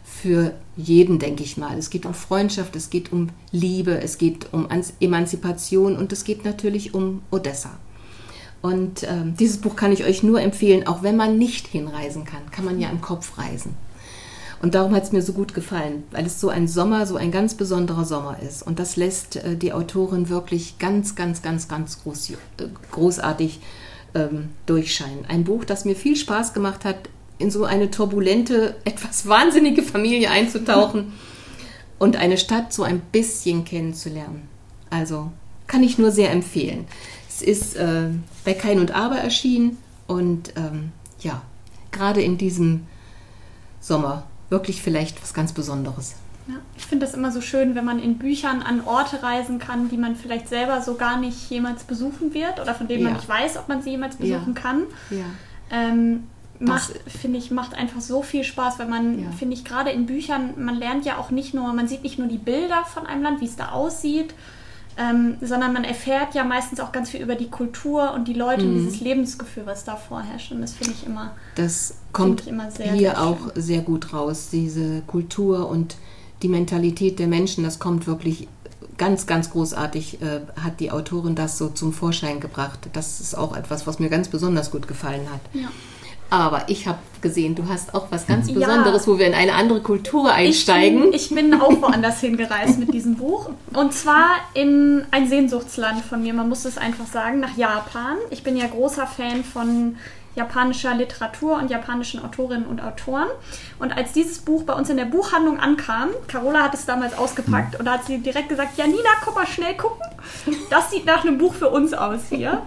[0.05, 1.79] für jeden, denke ich mal.
[1.79, 4.69] Es geht um Freundschaft, es geht um Liebe, es geht um
[5.01, 7.79] Emanzipation und es geht natürlich um Odessa.
[8.61, 12.51] Und äh, dieses Buch kann ich euch nur empfehlen, auch wenn man nicht hinreisen kann,
[12.51, 13.77] kann man ja im Kopf reisen.
[14.61, 17.31] Und darum hat es mir so gut gefallen, weil es so ein Sommer, so ein
[17.31, 18.63] ganz besonderer Sommer ist.
[18.63, 22.35] Und das lässt äh, die Autorin wirklich ganz, ganz, ganz, ganz groß, äh,
[22.91, 23.61] großartig
[24.15, 25.27] ähm, durchscheinen.
[25.29, 26.97] Ein Buch, das mir viel Spaß gemacht hat,
[27.39, 31.13] in so eine turbulente, etwas wahnsinnige Familie einzutauchen
[31.99, 34.49] und eine Stadt so ein bisschen kennenzulernen.
[34.91, 35.31] Also
[35.69, 36.87] kann ich nur sehr empfehlen.
[37.29, 38.09] Es ist äh,
[38.45, 39.77] bei Kein und Aber erschienen
[40.09, 40.91] und ähm,
[41.21, 41.43] ja,
[41.93, 42.87] gerade in diesem
[43.81, 46.15] Sommer wirklich vielleicht was ganz Besonderes.
[46.47, 49.91] Ja, ich finde das immer so schön, wenn man in Büchern an Orte reisen kann,
[49.91, 53.09] die man vielleicht selber so gar nicht jemals besuchen wird oder von denen ja.
[53.11, 54.61] man nicht weiß, ob man sie jemals besuchen ja.
[54.61, 54.83] kann.
[55.11, 55.25] Ja.
[55.71, 56.25] Ähm,
[56.59, 60.55] macht, finde ich, macht einfach so viel Spaß, weil man, finde ich, gerade in Büchern,
[60.57, 63.41] man lernt ja auch nicht nur, man sieht nicht nur die Bilder von einem Land,
[63.41, 64.35] wie es da aussieht,
[64.99, 68.65] ähm, sondern man erfährt ja meistens auch ganz viel über die Kultur und die Leute
[68.65, 68.71] mhm.
[68.71, 70.51] und dieses Lebensgefühl, was da vorherrscht.
[70.53, 71.33] Und das finde ich immer.
[71.55, 75.97] Das kommt immer sehr, hier sehr auch sehr gut raus, diese Kultur und
[76.43, 78.49] die Mentalität der Menschen, das kommt wirklich
[78.97, 82.89] ganz, ganz großartig, äh, hat die Autorin das so zum Vorschein gebracht.
[82.93, 85.41] Das ist auch etwas, was mir ganz besonders gut gefallen hat.
[85.53, 85.69] Ja.
[86.31, 89.13] Aber ich habe gesehen, du hast auch was ganz Besonderes, ja.
[89.13, 91.13] wo wir in eine andere Kultur einsteigen.
[91.13, 93.51] Ich bin, ich bin auch woanders hingereist mit diesem Buch.
[93.73, 98.17] Und zwar in ein Sehnsuchtsland von mir, man muss es einfach sagen, nach Japan.
[98.31, 99.97] Ich bin ja großer Fan von
[100.39, 103.27] japanischer Literatur und japanischen Autorinnen und Autoren.
[103.79, 107.75] Und als dieses Buch bei uns in der Buchhandlung ankam, Carola hat es damals ausgepackt
[107.75, 107.81] mhm.
[107.81, 110.07] und da hat sie direkt gesagt, Janina, komm mal schnell gucken.
[110.71, 112.63] Das sieht nach einem Buch für uns aus hier.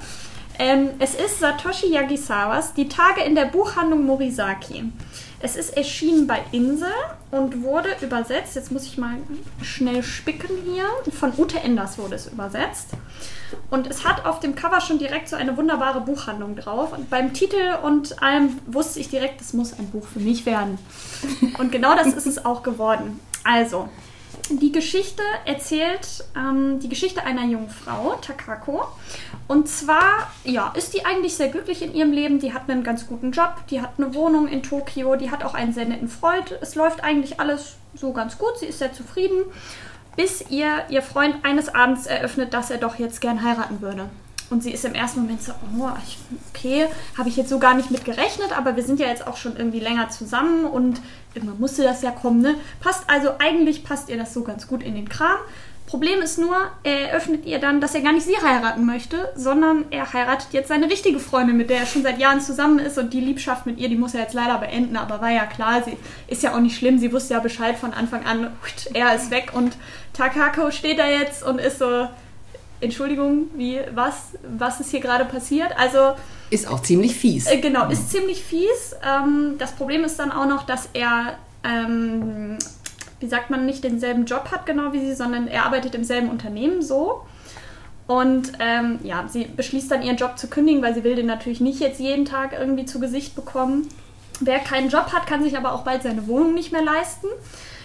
[0.59, 4.91] Ähm, es ist Satoshi Yagisawas Die Tage in der Buchhandlung Morisaki.
[5.43, 6.91] Es ist erschienen bei Insel
[7.31, 9.17] und wurde übersetzt, jetzt muss ich mal
[9.63, 12.89] schnell spicken hier, von Ute Enders wurde es übersetzt.
[13.71, 16.93] Und es hat auf dem Cover schon direkt so eine wunderbare Buchhandlung drauf.
[16.93, 20.77] Und beim Titel und allem wusste ich direkt, das muss ein Buch für mich werden.
[21.57, 23.19] Und genau das ist es auch geworden.
[23.43, 23.89] Also,
[24.59, 28.87] die Geschichte erzählt ähm, die Geschichte einer jungen Frau, Takako.
[29.47, 32.39] Und zwar, ja, ist die eigentlich sehr glücklich in ihrem Leben.
[32.39, 35.53] Die hat einen ganz guten Job, die hat eine Wohnung in Tokio, die hat auch
[35.53, 36.57] einen sehr netten Freund.
[36.61, 38.57] Es läuft eigentlich alles so ganz gut.
[38.59, 39.43] Sie ist sehr zufrieden,
[40.15, 44.09] bis ihr ihr Freund eines Abends eröffnet, dass er doch jetzt gern heiraten würde.
[44.51, 45.87] Und sie ist im ersten Moment so, oh,
[46.53, 46.87] okay,
[47.17, 49.55] habe ich jetzt so gar nicht mit gerechnet, aber wir sind ja jetzt auch schon
[49.55, 51.01] irgendwie länger zusammen und
[51.33, 52.55] irgendwann musste das ja kommen, ne?
[52.81, 55.37] Passt also, eigentlich passt ihr das so ganz gut in den Kram.
[55.87, 59.85] Problem ist nur, er eröffnet ihr dann, dass er gar nicht sie heiraten möchte, sondern
[59.89, 63.13] er heiratet jetzt seine richtige Freundin, mit der er schon seit Jahren zusammen ist und
[63.13, 65.97] die Liebschaft mit ihr, die muss er jetzt leider beenden, aber war ja klar, sie
[66.27, 68.51] ist ja auch nicht schlimm, sie wusste ja Bescheid von Anfang an,
[68.93, 69.75] er ist weg und
[70.13, 72.07] Takako steht da jetzt und ist so,
[72.81, 75.71] Entschuldigung, wie, was, was ist hier gerade passiert?
[75.77, 76.15] Also
[76.49, 77.47] ist auch ziemlich fies.
[77.47, 78.95] Äh, genau, ist ziemlich fies.
[79.03, 82.57] Ähm, das Problem ist dann auch noch, dass er ähm,
[83.21, 86.29] wie sagt man, nicht denselben Job hat, genau wie sie, sondern er arbeitet im selben
[86.29, 87.21] Unternehmen so.
[88.07, 91.61] Und ähm, ja, sie beschließt dann ihren Job zu kündigen, weil sie will den natürlich
[91.61, 93.87] nicht jetzt jeden Tag irgendwie zu Gesicht bekommen.
[94.39, 97.27] Wer keinen Job hat, kann sich aber auch bald seine Wohnung nicht mehr leisten.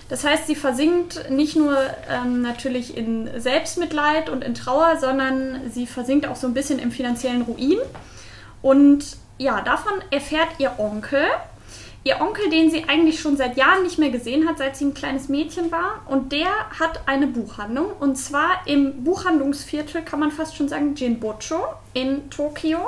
[0.08, 1.76] Das heißt, sie versinkt nicht nur
[2.08, 6.92] ähm, natürlich in Selbstmitleid und in Trauer, sondern sie versinkt auch so ein bisschen im
[6.92, 7.78] finanziellen Ruin.
[8.62, 11.24] Und ja, davon erfährt ihr Onkel,
[12.04, 14.94] ihr Onkel, den sie eigentlich schon seit Jahren nicht mehr gesehen hat, seit sie ein
[14.94, 16.02] kleines Mädchen war.
[16.06, 17.90] Und der hat eine Buchhandlung.
[17.98, 21.64] Und zwar im Buchhandlungsviertel, kann man fast schon sagen, Jinbocho
[21.94, 22.78] in Tokio.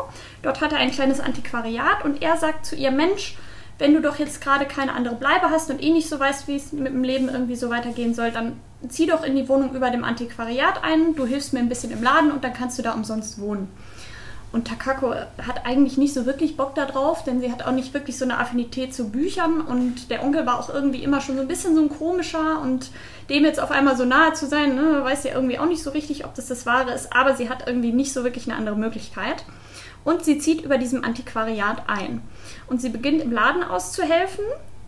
[0.42, 3.36] Dort hat er ein kleines Antiquariat und er sagt zu ihr, Mensch,
[3.78, 6.56] wenn du doch jetzt gerade keine andere Bleibe hast und eh nicht so weißt, wie
[6.56, 9.90] es mit dem Leben irgendwie so weitergehen soll, dann zieh doch in die Wohnung über
[9.90, 12.92] dem Antiquariat ein, du hilfst mir ein bisschen im Laden und dann kannst du da
[12.92, 13.68] umsonst wohnen.
[14.50, 18.16] Und Takako hat eigentlich nicht so wirklich Bock darauf, denn sie hat auch nicht wirklich
[18.16, 21.48] so eine Affinität zu Büchern und der Onkel war auch irgendwie immer schon so ein
[21.48, 22.90] bisschen so ein komischer und
[23.28, 25.90] dem jetzt auf einmal so nahe zu sein, ne, weiß ja irgendwie auch nicht so
[25.90, 28.76] richtig, ob das das Wahre ist, aber sie hat irgendwie nicht so wirklich eine andere
[28.76, 29.44] Möglichkeit.
[30.08, 32.22] Und sie zieht über diesem Antiquariat ein.
[32.66, 34.42] Und sie beginnt im Laden auszuhelfen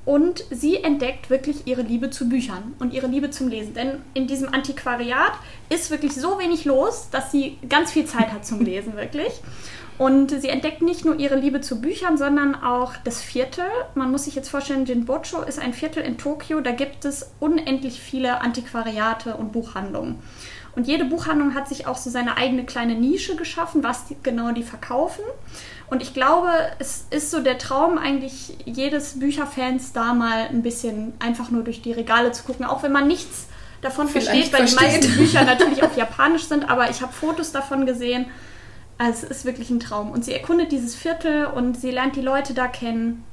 [0.07, 3.75] und sie entdeckt wirklich ihre Liebe zu Büchern und ihre Liebe zum Lesen.
[3.75, 5.33] Denn in diesem Antiquariat
[5.69, 9.43] ist wirklich so wenig los, dass sie ganz viel Zeit hat zum Lesen, wirklich.
[9.99, 13.67] Und sie entdeckt nicht nur ihre Liebe zu Büchern, sondern auch das Viertel.
[13.95, 16.63] Man muss sich jetzt vorstellen, Jinbocho ist ein Viertel in Tokio.
[16.63, 20.19] Da gibt es unendlich viele Antiquariate und Buchhandlungen.
[20.77, 24.53] Und jede Buchhandlung hat sich auch so seine eigene kleine Nische geschaffen, was die, genau
[24.53, 25.25] die verkaufen.
[25.89, 31.13] Und ich glaube, es ist so der Traum eigentlich jedes Bücherfans da mal ein bisschen
[31.19, 33.49] einfach nur durch die Regale zu gucken, auch wenn man nichts
[33.83, 35.03] davon Vielleicht versteht, weil versteht.
[35.03, 38.27] die meisten Bücher natürlich auf Japanisch sind, aber ich habe Fotos davon gesehen.
[38.99, 40.11] Also es ist wirklich ein Traum.
[40.13, 43.25] Und sie erkundet dieses Viertel und sie lernt die Leute da kennen.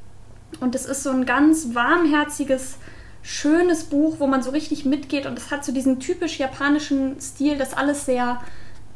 [0.60, 2.78] Und es ist so ein ganz warmherziges,
[3.28, 5.26] schönes Buch, wo man so richtig mitgeht.
[5.26, 8.40] Und es hat so diesen typisch japanischen Stil, dass alles sehr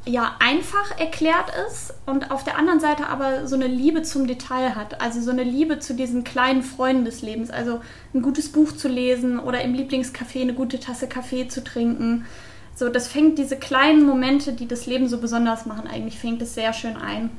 [0.05, 4.73] ja einfach erklärt ist und auf der anderen Seite aber so eine Liebe zum Detail
[4.73, 5.01] hat.
[5.01, 7.51] Also so eine Liebe zu diesen kleinen Freunden des Lebens.
[7.51, 7.81] Also
[8.13, 12.25] ein gutes Buch zu lesen oder im Lieblingscafé eine gute Tasse Kaffee zu trinken.
[12.73, 16.55] So, das fängt diese kleinen Momente, die das Leben so besonders machen, eigentlich fängt es
[16.55, 17.29] sehr schön ein.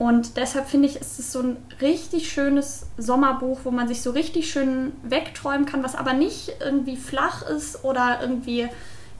[0.00, 4.12] Und deshalb finde ich, ist es so ein richtig schönes Sommerbuch, wo man sich so
[4.12, 8.66] richtig schön wegträumen kann, was aber nicht irgendwie flach ist oder irgendwie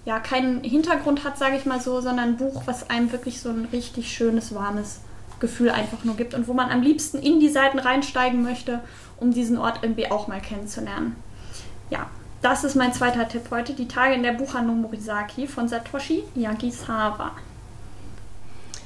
[0.06, 3.50] ja, keinen Hintergrund hat, sage ich mal so, sondern ein Buch, was einem wirklich so
[3.50, 5.00] ein richtig schönes, warmes
[5.38, 8.80] Gefühl einfach nur gibt und wo man am liebsten in die Seiten reinsteigen möchte,
[9.18, 11.14] um diesen Ort irgendwie auch mal kennenzulernen.
[11.90, 12.08] Ja,
[12.40, 17.32] das ist mein zweiter Tipp heute, die Tage in der Buchhandlung Morisaki von Satoshi Yagisawa.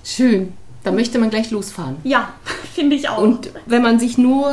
[0.02, 0.54] Schön,
[0.85, 1.97] da möchte man gleich losfahren.
[2.05, 2.29] Ja,
[2.75, 3.18] finde ich auch.
[3.18, 4.53] Und wenn man sich nur,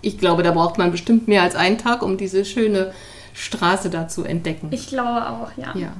[0.00, 2.92] ich glaube, da braucht man bestimmt mehr als einen Tag, um diese schöne
[3.34, 4.68] Straße da zu entdecken.
[4.72, 5.76] Ich glaube auch, ja.
[5.76, 5.92] Ja.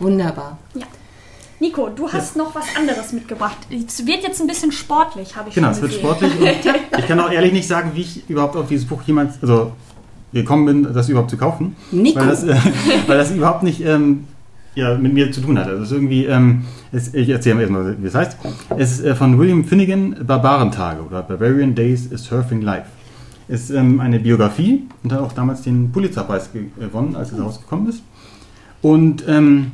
[0.00, 0.58] Wunderbar.
[0.74, 0.86] Ja.
[1.60, 2.42] Nico, du hast ja.
[2.42, 3.56] noch was anderes mitgebracht.
[3.70, 6.32] Es wird jetzt ein bisschen sportlich, habe ich Genau, es wird sportlich.
[6.98, 9.72] ich kann auch ehrlich nicht sagen, wie ich überhaupt auf dieses Buch jemals also
[10.32, 11.76] gekommen bin, das überhaupt zu kaufen.
[11.92, 12.18] Nico.
[12.18, 12.56] Weil das, äh,
[13.06, 14.26] weil das überhaupt nicht ähm,
[14.74, 15.66] ja, mit mir zu tun hat.
[15.66, 18.38] Also es ist irgendwie, ähm, es, ich erzähle erstmal, wie es heißt.
[18.76, 22.86] Es ist äh, von William Finnegan, Barbarentage oder Barbarian Days is Surfing Life.
[23.46, 28.02] Ist ähm, eine Biografie und hat auch damals den Pulitzerpreis gewonnen, als es rausgekommen ist.
[28.80, 29.72] Und ähm,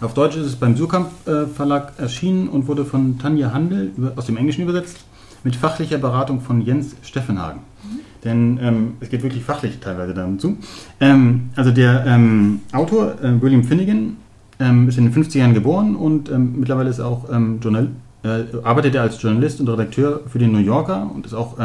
[0.00, 4.12] auf Deutsch ist es beim Surkamp äh, Verlag erschienen und wurde von Tanja Handel über,
[4.16, 4.98] aus dem Englischen übersetzt
[5.44, 7.60] mit fachlicher Beratung von Jens Steffenhagen.
[7.82, 8.00] Mhm.
[8.28, 10.58] Denn ähm, es geht wirklich fachlich teilweise dazu.
[11.00, 14.18] Ähm, also der ähm, Autor, äh, William Finnegan,
[14.60, 17.28] ähm, ist in den 50ern geboren und ähm, mittlerweile ist auch
[17.60, 17.88] Journal
[18.24, 21.56] äh, arbeitet er als Journalist und Redakteur für den New Yorker und ist auch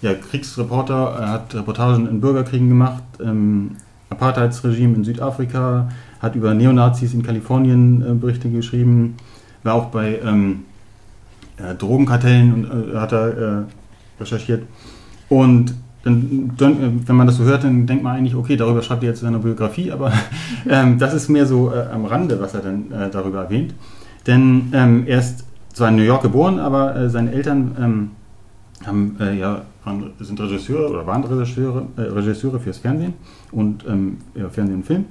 [0.00, 3.76] ja, Kriegsreporter, er hat Reportagen in Bürgerkriegen gemacht, ähm,
[4.10, 5.88] Apartheidsregime in Südafrika,
[6.20, 9.16] hat über Neonazis in Kalifornien äh, Berichte geschrieben,
[9.62, 10.64] war auch bei ähm,
[11.56, 13.62] äh, Drogenkartellen und äh, hat er äh,
[14.20, 14.64] recherchiert.
[15.28, 19.10] Und dann, wenn man das so hört, dann denkt man eigentlich, okay, darüber schreibt er
[19.10, 20.12] jetzt seine Biografie, aber
[20.68, 23.74] ähm, das ist mehr so äh, am Rande, was er dann äh, darüber erwähnt.
[24.26, 28.10] Denn ähm, er ist zwar in New York geboren, aber seine Eltern ähm,
[28.86, 33.14] haben ja waren, sind Regisseure oder waren Regisseure, äh, Regisseure fürs Fernsehen
[33.50, 35.04] und ähm, ja, Fernsehen und Film.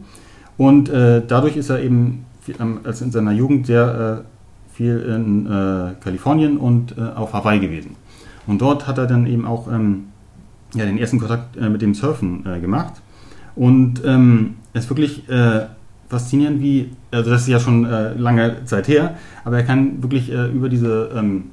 [0.57, 4.99] Und äh, dadurch ist er eben viel, ähm, als in seiner Jugend sehr äh, viel
[4.99, 7.95] in äh, Kalifornien und äh, auf Hawaii gewesen.
[8.47, 10.05] Und dort hat er dann eben auch ähm,
[10.73, 12.93] ja, den ersten Kontakt äh, mit dem Surfen äh, gemacht.
[13.55, 15.65] Und ähm, es ist wirklich äh,
[16.09, 20.31] faszinierend, wie, also das ist ja schon äh, lange Zeit her, aber er kann wirklich
[20.31, 21.45] äh, über diese, ähm,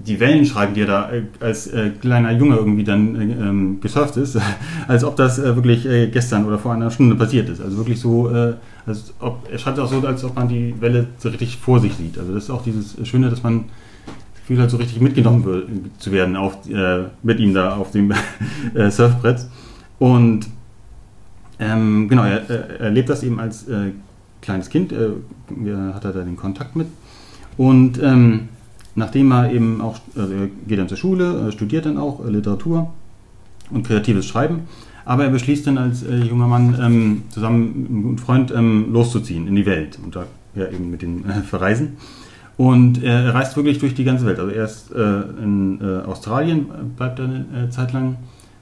[0.00, 1.70] die Wellen schreiben, die er da äh, als
[2.00, 4.38] kleiner Junge irgendwie dann äh, ähm, gesurft ist,
[4.88, 7.60] als ob das wirklich gestern oder vor einer Stunde passiert ist.
[7.60, 11.28] Also wirklich so, als ob, er schreibt auch so, als ob man die Welle so
[11.28, 12.18] richtig vor sich sieht.
[12.18, 13.64] Also das ist auch dieses Schöne, dass man
[14.48, 18.12] Gefühl hat, so richtig mitgenommen zu werden auf, äh, mit ihm da auf dem
[18.74, 19.46] äh, Surfbrett.
[19.98, 20.46] Und
[21.58, 23.90] ähm, genau, er, er erlebt das eben als äh,
[24.40, 26.86] kleines Kind, hat er da den Kontakt mit.
[27.58, 28.48] Und ähm,
[28.94, 32.90] nachdem er eben auch, also er geht dann zur Schule, studiert dann auch äh, Literatur
[33.70, 34.60] und kreatives Schreiben,
[35.04, 38.92] aber er beschließt dann als äh, junger Mann ähm, zusammen mit einem guten Freund ähm,
[38.92, 41.98] loszuziehen in die Welt und da ja, eben mit den äh, verreisen.
[42.58, 44.38] Und er reist wirklich durch die ganze Welt.
[44.38, 46.66] Also erst äh, in äh, Australien
[46.96, 48.16] bleibt er eine Zeit lang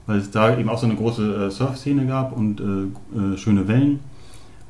[0.07, 3.67] weil es da eben auch so eine große äh, Surf-Szene gab und äh, äh, schöne
[3.67, 3.99] Wellen.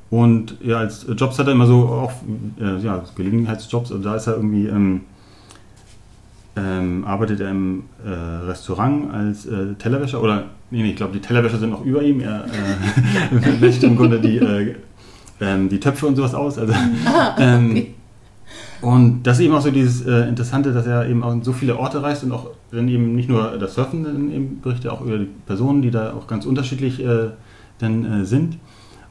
[0.10, 2.12] Und ja, als Jobs hat er immer so auch
[2.60, 5.02] äh, ja, Gelegenheitsjobs, also da ist er irgendwie, ähm,
[6.56, 11.20] ähm, arbeitet er im äh, Restaurant als äh, Tellerwäscher oder, nee, nee ich glaube, die
[11.20, 12.46] Tellerwäscher sind noch über ihm, er
[13.60, 14.42] wäscht im Grunde die,
[15.40, 16.58] ähm, die Töpfe und sowas aus.
[16.58, 16.74] Also,
[17.06, 17.94] ah, ähm, okay.
[18.88, 21.52] Und das ist eben auch so dieses äh, Interessante, dass er eben auch in so
[21.52, 25.02] viele Orte reist und auch dann eben nicht nur das Surfen dann eben berichtet, auch
[25.02, 27.32] über die Personen, die da auch ganz unterschiedlich äh,
[27.80, 28.58] dann äh, sind.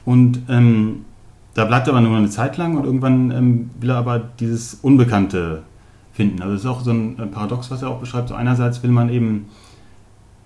[0.06, 1.04] Und ähm,
[1.52, 4.76] da bleibt er aber nur eine Zeit lang und irgendwann ähm, will er aber dieses
[4.80, 5.62] Unbekannte
[6.14, 6.40] finden.
[6.40, 8.30] Also es ist auch so ein Paradox, was er auch beschreibt.
[8.30, 9.44] So einerseits will man eben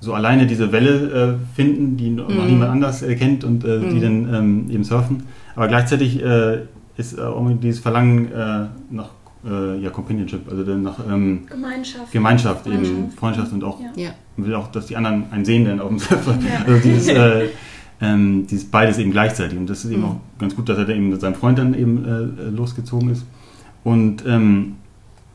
[0.00, 2.46] so alleine diese Welle äh, finden, die noch mm.
[2.48, 3.90] niemand anders äh, kennt und äh, mm.
[3.90, 4.00] die mhm.
[4.00, 5.22] dann ähm, eben surfen.
[5.54, 6.20] Aber gleichzeitig
[6.96, 9.10] ist äh, auch dieses Verlangen äh, nach
[9.44, 12.12] äh, ja, Companionship, also nach ähm, Gemeinschaft.
[12.12, 12.90] Gemeinschaft, Freundschaft.
[12.90, 14.10] eben Freundschaft und auch ja.
[14.36, 16.32] man will auch, dass die anderen einen sehen dann auf dem Surfer.
[16.32, 16.64] Ja.
[16.66, 17.48] Also dieses, äh,
[18.02, 20.08] ähm, dieses beides eben gleichzeitig und das ist eben mhm.
[20.08, 23.24] auch ganz gut, dass er da eben mit seinem Freund dann eben äh, losgezogen ist.
[23.82, 24.76] Und ähm,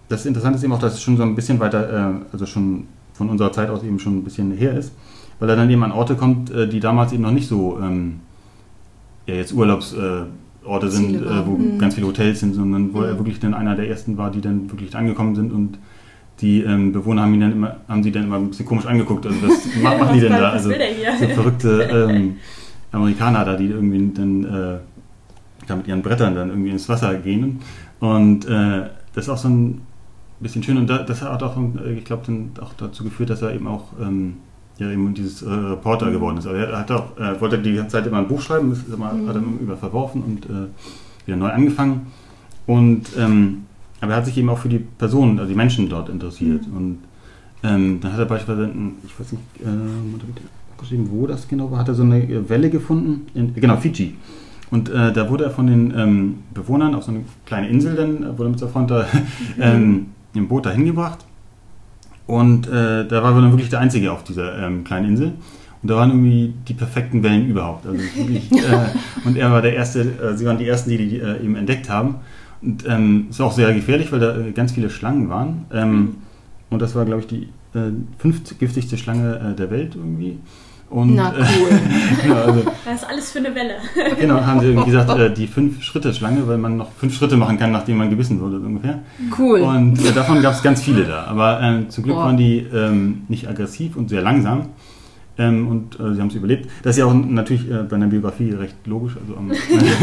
[0.07, 2.87] das Interessante ist eben auch, dass es schon so ein bisschen weiter, äh, also schon
[3.13, 4.93] von unserer Zeit aus eben schon ein bisschen her ist,
[5.39, 8.19] weil er dann eben an Orte kommt, äh, die damals eben noch nicht so ähm,
[9.25, 9.95] ja, jetzt Urlaubs
[10.65, 11.79] Orte sind, äh, wo mhm.
[11.79, 13.05] ganz viele Hotels sind, sondern wo mhm.
[13.05, 15.77] er wirklich dann einer der ersten war, die dann wirklich angekommen sind und
[16.41, 19.25] die ähm, Bewohner haben ihn dann immer, haben sie dann immer ein bisschen komisch angeguckt.
[19.25, 20.49] Also was machen die denn da?
[20.51, 22.35] Also so verrückte ähm,
[22.91, 24.77] Amerikaner da, die irgendwie dann äh,
[25.67, 27.61] da mit ihren Brettern dann irgendwie ins Wasser gehen.
[27.99, 29.81] Und äh, das ist auch so ein
[30.39, 33.53] bisschen schön und das hat auch, äh, ich glaube, dann auch dazu geführt, dass er
[33.53, 34.37] eben auch ähm,
[34.77, 36.47] ja eben dieses äh, Reporter geworden ist.
[36.47, 39.13] Aber er hat auch, äh, wollte die ganze Zeit immer ein Buch schreiben, ist immer,
[39.13, 39.27] mhm.
[39.27, 40.67] hat er immer über verworfen und äh,
[41.25, 42.07] wieder neu angefangen.
[42.65, 43.63] Und ähm,
[44.01, 46.67] aber er hat sich eben auch für die Personen, also die Menschen dort interessiert.
[46.67, 46.77] Mhm.
[46.77, 46.97] Und
[47.63, 48.71] ähm, dann hat er beispielsweise,
[49.05, 53.27] ich weiß nicht, äh, geschrieben, wo das genau war, hat er so eine Welle gefunden,
[53.33, 54.15] in, genau, Fiji.
[54.71, 58.37] Und äh, da wurde er von den ähm, Bewohnern auf so eine kleine Insel, dann
[58.37, 59.05] wurde mit seiner Freund da
[59.55, 59.61] mhm.
[59.61, 61.25] ähm, im Boot dahin gebracht
[62.27, 65.33] und äh, da war wir dann wirklich der Einzige auf dieser ähm, kleinen Insel.
[65.81, 67.85] Und da waren irgendwie die perfekten Wellen überhaupt.
[67.85, 71.19] Also wirklich, äh, und er war der Erste, äh, sie waren die Ersten, die die
[71.19, 72.15] äh, eben entdeckt haben.
[72.61, 75.65] Und ähm, ist auch sehr gefährlich, weil da äh, ganz viele Schlangen waren.
[75.71, 76.15] Ähm,
[76.71, 77.43] und das war, glaube ich, die
[77.77, 80.39] äh, fünft giftigste Schlange äh, der Welt irgendwie.
[80.95, 81.67] Und, Na cool.
[81.71, 83.75] äh, genau, also, das ist alles für eine Welle.
[84.17, 87.73] genau, haben sie irgendwie gesagt, äh, die Fünf-Schritte-Schlange, weil man noch fünf Schritte machen kann,
[87.73, 88.99] nachdem man gebissen wurde, ungefähr.
[89.37, 89.59] Cool.
[89.59, 91.25] Und äh, davon gab es ganz viele da.
[91.25, 92.19] Aber äh, zum Glück oh.
[92.19, 94.69] waren die ähm, nicht aggressiv und sehr langsam.
[95.37, 96.69] Ähm, und äh, sie haben es überlebt.
[96.81, 99.51] Das ist ja auch natürlich äh, bei einer Biografie recht logisch, also am,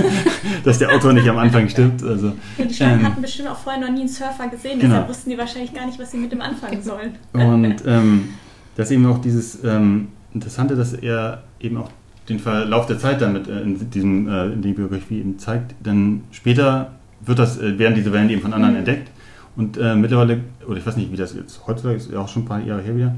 [0.64, 2.02] dass der Autor nicht am Anfang stirbt.
[2.02, 4.92] Also, die Schlangen ähm, hatten bestimmt auch vorher noch nie einen Surfer gesehen, genau.
[4.92, 7.14] deshalb wussten die wahrscheinlich gar nicht, was sie mit dem anfangen sollen.
[7.32, 8.28] Und ähm,
[8.76, 11.90] dass eben auch dieses ähm, Interessante, dass er eben auch
[12.28, 15.74] den Verlauf der Zeit damit äh, in, diesem, äh, in der Biografie eben zeigt.
[15.84, 18.78] Denn später wird das, äh, werden diese Wellen eben von anderen mhm.
[18.78, 19.10] entdeckt.
[19.56, 22.42] Und äh, mittlerweile, oder ich weiß nicht, wie das jetzt heutzutage ist, ja auch schon
[22.42, 23.14] ein paar Jahre her wieder,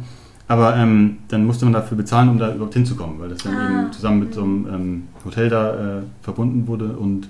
[0.49, 3.83] aber ähm, dann musste man dafür bezahlen, um da überhaupt hinzukommen, weil das dann ah.
[3.83, 7.29] eben zusammen mit so einem ähm, Hotel da äh, verbunden wurde und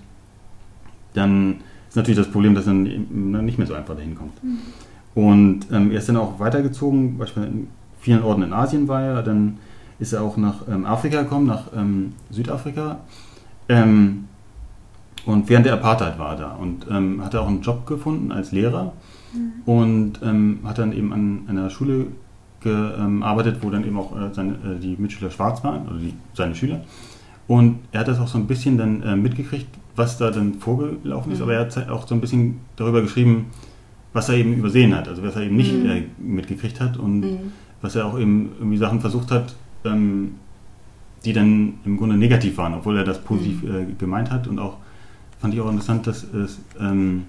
[1.12, 1.56] dann
[1.88, 2.82] ist natürlich das Problem, dass man
[3.44, 4.42] nicht mehr so einfach dahin kommt.
[4.42, 4.58] Mhm.
[5.14, 7.68] Und ähm, er ist dann auch weitergezogen, beispielsweise in
[8.00, 9.58] vielen Orten in Asien war er, dann
[9.98, 13.00] ist er auch nach ähm, Afrika gekommen, nach ähm, Südafrika.
[13.68, 14.24] Ähm,
[15.26, 18.52] und während der Apartheid war er da und ähm, hat auch einen Job gefunden als
[18.52, 18.92] Lehrer
[19.32, 19.52] mhm.
[19.64, 22.06] und ähm, hat dann eben an einer Schule
[22.60, 26.54] gearbeitet, wo dann eben auch äh, seine, äh, die Mitschüler schwarz waren, oder die, seine
[26.54, 26.80] Schüler.
[27.46, 31.30] Und er hat das auch so ein bisschen dann äh, mitgekriegt, was da dann vorgelaufen
[31.32, 31.44] ist, Mhm.
[31.44, 33.46] aber er hat auch so ein bisschen darüber geschrieben,
[34.12, 35.86] was er eben übersehen hat, also was er eben nicht Mhm.
[35.90, 37.38] äh, mitgekriegt hat und Mhm.
[37.82, 39.54] was er auch eben irgendwie Sachen versucht hat,
[39.84, 40.32] ähm,
[41.24, 43.74] die dann im Grunde negativ waren, obwohl er das positiv Mhm.
[43.74, 44.76] äh, gemeint hat und auch
[45.38, 47.24] fand ich auch interessant, dass es ähm,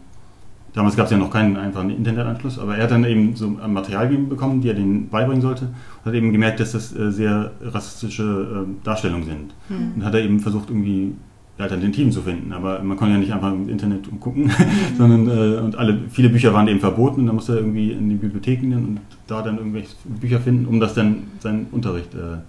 [0.74, 3.74] damals gab es ja noch keinen einfachen Internetanschluss, aber er hat dann eben so ein
[3.74, 7.52] Material bekommen, die er denen beibringen sollte und hat eben gemerkt, dass das äh, sehr
[7.62, 9.94] rassistische äh, Darstellungen sind Mhm.
[9.96, 11.14] und hat er eben versucht irgendwie
[11.58, 14.52] Alternativen zu finden, aber man konnte ja nicht einfach im Internet gucken,
[14.98, 18.10] sondern äh, und alle viele Bücher waren eben verboten und dann musste er irgendwie in
[18.10, 22.40] die Bibliotheken gehen und da dann irgendwelche Bücher finden, um das dann seinen Unterricht äh,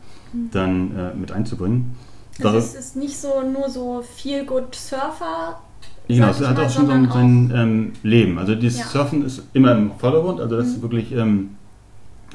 [0.50, 1.94] dann äh, mit einzubringen.
[2.42, 5.60] Also es ist nicht so nur so viel good Surfer.
[6.08, 8.38] Genau, es hat mal, auch schon so sein ähm, Leben.
[8.38, 8.86] Also dieses Ja.
[8.86, 10.82] Surfen ist immer im Vordergrund, also das ist Mhm.
[10.82, 11.50] wirklich, ähm,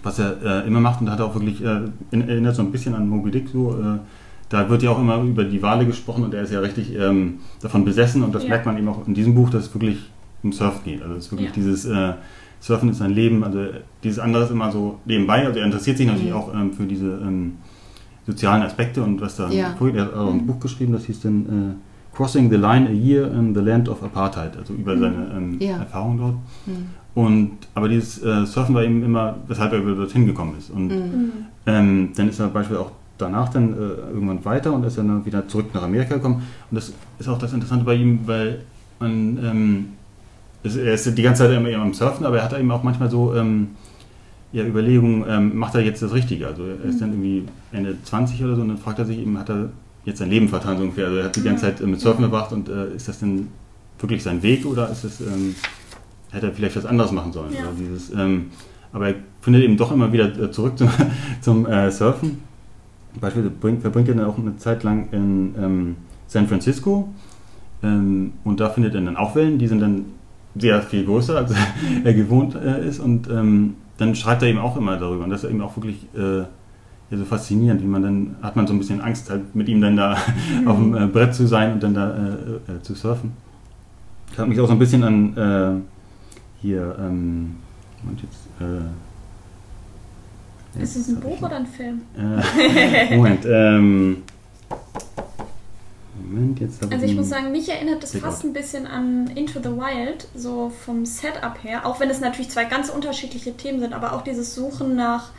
[0.03, 2.95] was er äh, immer macht und hat auch wirklich, äh, in- erinnert so ein bisschen
[2.95, 3.77] an Moby Dick so.
[4.51, 7.39] Da wird ja auch immer über die Wale gesprochen und er ist ja richtig ähm,
[7.61, 8.49] davon besessen und das Ja.
[8.49, 9.97] merkt man eben auch in diesem Buch, dass es wirklich
[10.43, 11.01] um Surfen geht.
[11.01, 11.55] Also es ist wirklich Ja.
[11.55, 12.13] dieses äh,
[12.59, 13.59] Surfen ist sein Leben, also
[14.03, 15.47] dieses andere ist immer so nebenbei.
[15.47, 16.35] Also er interessiert sich natürlich Mhm.
[16.35, 17.53] auch ähm, für diese ähm,
[18.27, 19.73] sozialen Aspekte und was da Ja.
[19.77, 19.95] vorgeht.
[19.95, 20.47] Er hat auch ein Mhm.
[20.47, 24.03] Buch geschrieben, das hieß dann äh, Crossing the Line a Year in the Land of
[24.03, 24.99] Apartheid, also über Mhm.
[24.99, 25.61] seine ähm.
[25.61, 26.35] Erfahrung dort.
[26.65, 26.87] Mhm.
[27.15, 30.69] Und aber dieses äh, Surfen war eben immer, weshalb er dorthin gekommen ist.
[30.71, 30.87] Und.
[30.89, 31.31] Mhm.
[31.67, 32.91] ähm, dann ist er beispielsweise auch
[33.21, 33.77] danach dann äh,
[34.13, 36.43] irgendwann weiter und ist dann wieder zurück nach Amerika gekommen.
[36.69, 38.61] Und das ist auch das Interessante bei ihm, weil
[38.99, 39.85] man, ähm,
[40.63, 43.09] es- er ist die ganze Zeit immer am Surfen, aber er hat eben auch manchmal
[43.09, 43.69] so ähm,
[44.53, 46.47] ja, Überlegungen, ähm, macht er jetzt das Richtige?
[46.47, 49.37] Also er ist dann irgendwie Ende 20 oder so und dann fragt er sich eben,
[49.39, 49.69] hat er
[50.03, 51.05] jetzt sein Leben vertan so ungefähr?
[51.07, 53.47] Also er hat die ganze Zeit äh, mit Surfen verbracht und äh, ist das denn
[53.99, 55.55] wirklich sein Weg oder ist es, ähm,
[56.31, 57.53] hätte er vielleicht was anderes machen sollen?
[57.53, 57.59] Ja.
[57.61, 58.47] Oder dieses, ähm,
[58.93, 60.89] aber er findet eben doch immer wieder äh, zurück zum,
[61.41, 62.39] zum äh, Surfen.
[63.19, 65.95] Beispielsweise bringt, verbringt er dann auch eine Zeit lang in ähm,
[66.27, 67.09] San Francisco
[67.83, 70.05] ähm, und da findet er dann auch Wellen, die sind dann
[70.55, 71.53] sehr viel größer, als
[72.03, 75.43] er gewohnt äh, ist und ähm, dann schreibt er eben auch immer darüber und das
[75.43, 78.79] ist eben auch wirklich äh, ja, so faszinierend, wie man dann, hat man so ein
[78.79, 80.13] bisschen Angst, halt mit ihm dann da
[80.65, 83.33] auf dem äh, Brett zu sein und dann da äh, äh, zu surfen.
[84.29, 87.57] Das hat mich auch so ein bisschen an äh, hier, ähm,
[88.01, 88.47] Moment, jetzt,
[90.79, 92.01] Ist es ein Buch oder ein Film?
[92.17, 94.23] äh, Moment, ähm,
[96.23, 99.59] Moment, jetzt habe Also ich muss sagen, mich erinnert das fast ein bisschen an Into
[99.61, 101.85] the Wild, so vom Setup her.
[101.85, 105.31] Auch wenn es natürlich zwei ganz unterschiedliche Themen sind, aber auch dieses Suchen nach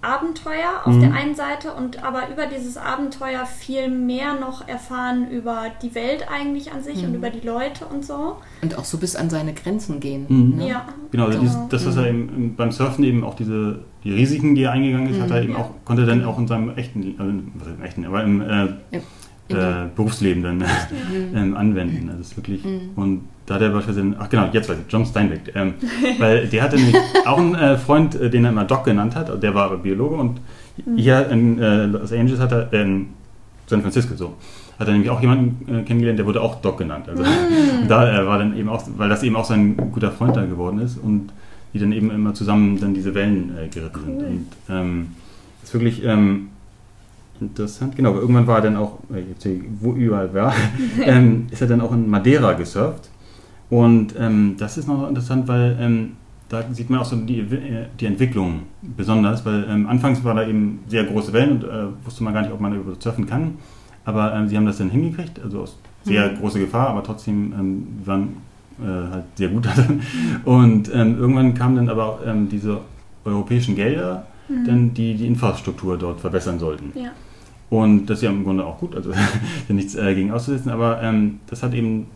[0.00, 1.00] Abenteuer auf Mhm.
[1.00, 6.26] der einen Seite und aber über dieses Abenteuer viel mehr noch erfahren über die Welt
[6.32, 7.14] eigentlich an sich und Mhm.
[7.16, 8.36] über die Leute und so.
[8.62, 10.26] Und auch so bis an seine Grenzen gehen.
[10.28, 10.56] Mhm.
[10.58, 10.68] Ne?
[10.68, 10.86] Ja.
[11.10, 14.54] Genau, also dieses, das, was er eben im- beim Surfen eben auch diese die Risiken,
[14.54, 15.58] die er eingegangen ist, hat er eben Ja.
[15.58, 18.40] auch, konnte er dann auch in seinem echten, also was heißt im echten, aber im
[18.40, 18.66] äh,
[19.50, 20.64] In äh, Berufsleben dann Mhm.
[21.34, 22.08] ähm, anwenden.
[22.08, 22.80] Also das ist wirklich, Mhm.
[22.96, 25.72] und da hat er beispielsweise, ach genau, jetzt weiß ich, John Steinbeck, ähm,
[26.18, 26.96] weil der hatte nämlich
[27.26, 30.16] auch einen äh, Freund, äh, den er immer Doc genannt hat, der war aber Biologe
[30.16, 30.40] und
[30.96, 33.06] hier in äh, Los Angeles hat er, in
[33.66, 34.34] San Francisco so,
[34.78, 37.08] hat er nämlich auch jemanden kennengelernt, der wurde auch Doc genannt.
[37.08, 37.24] Also
[37.88, 40.78] da äh, war dann eben auch, weil das eben auch sein guter Freund da geworden
[40.80, 41.30] ist und
[41.78, 44.18] die dann eben immer zusammen dann diese Wellen äh, geritten sind.
[44.18, 44.26] Cool.
[44.26, 45.06] Und ähm,
[45.62, 46.48] ist wirklich ähm,
[47.40, 47.96] interessant.
[47.96, 50.52] Genau, aber irgendwann war er dann auch, äh, jetzt ich, wo überall war,
[51.04, 53.08] ähm, ist er dann auch in Madeira gesurft.
[53.70, 56.12] Und ähm, das ist noch interessant, weil ähm,
[56.48, 60.46] da sieht man auch so die, äh, die Entwicklung besonders, weil ähm, anfangs war da
[60.46, 63.58] eben sehr große Wellen und äh, wusste man gar nicht, ob man über surfen kann.
[64.04, 68.36] Aber sie haben das dann hingekriegt, also aus sehr große Gefahr, aber trotzdem ähm, waren
[68.86, 70.02] halt sehr gut darin.
[70.44, 72.78] Und ähm, irgendwann kamen dann aber ähm, diese
[73.24, 74.26] europäischen Gelder,
[74.66, 76.98] dann, die die Infrastruktur dort verbessern sollten.
[76.98, 77.10] Ja.
[77.68, 79.12] Und das ist ja im Grunde auch gut, also
[79.68, 82.06] nichts äh, gegen auszusetzen, aber ähm, das hat eben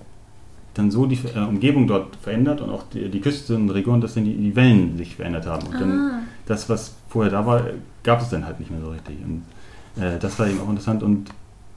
[0.72, 4.34] dann so die äh, Umgebung dort verändert und auch die, die Küstenregion, dass dann die,
[4.34, 5.66] die Wellen sich verändert haben.
[5.66, 6.18] Und dann Ah.
[6.46, 9.16] das, was vorher da war, äh, gab es dann halt nicht mehr so richtig.
[9.22, 11.28] Und äh, das war eben auch interessant und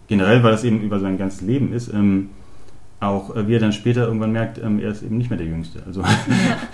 [0.07, 2.29] generell, weil das eben über sein ganzes Leben ist, ähm,
[3.01, 5.45] auch äh, wie er dann später irgendwann merkt, ähm, er ist eben nicht mehr der
[5.47, 5.83] Jüngste.
[5.85, 6.01] Also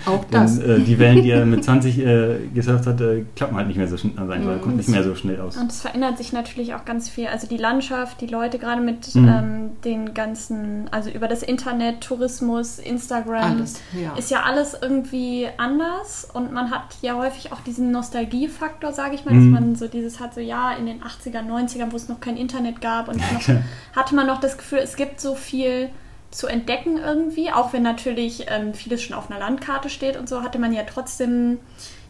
[0.06, 0.58] Auch dann, das.
[0.60, 3.88] äh, die Wellen, die er mit 20 äh, gesurft hat, äh, klappen halt nicht mehr
[3.88, 4.60] so schnell, also Mhm.
[4.62, 5.56] kommt nicht mehr so schnell aus.
[5.56, 7.26] Und es verändert sich natürlich auch ganz viel.
[7.26, 9.28] Also die Landschaft, die Leute gerade mit Mhm.
[9.28, 14.14] ähm, den ganzen, also über das Internet, Tourismus, Instagram, Alles, ja.
[14.16, 16.28] ist ja alles irgendwie anders.
[16.32, 19.50] Und man hat ja häufig auch diesen Nostalgiefaktor, sage ich mal, dass Mhm.
[19.50, 22.80] man so dieses hat, so ja, in den 80er, 90ern, wo es noch kein Internet
[22.80, 23.54] gab und noch,
[23.96, 25.88] hatte man noch das Gefühl, es gibt so viel
[26.32, 30.42] zu entdecken irgendwie, auch wenn natürlich ähm, vieles schon auf einer Landkarte steht und so,
[30.42, 31.58] hatte man ja trotzdem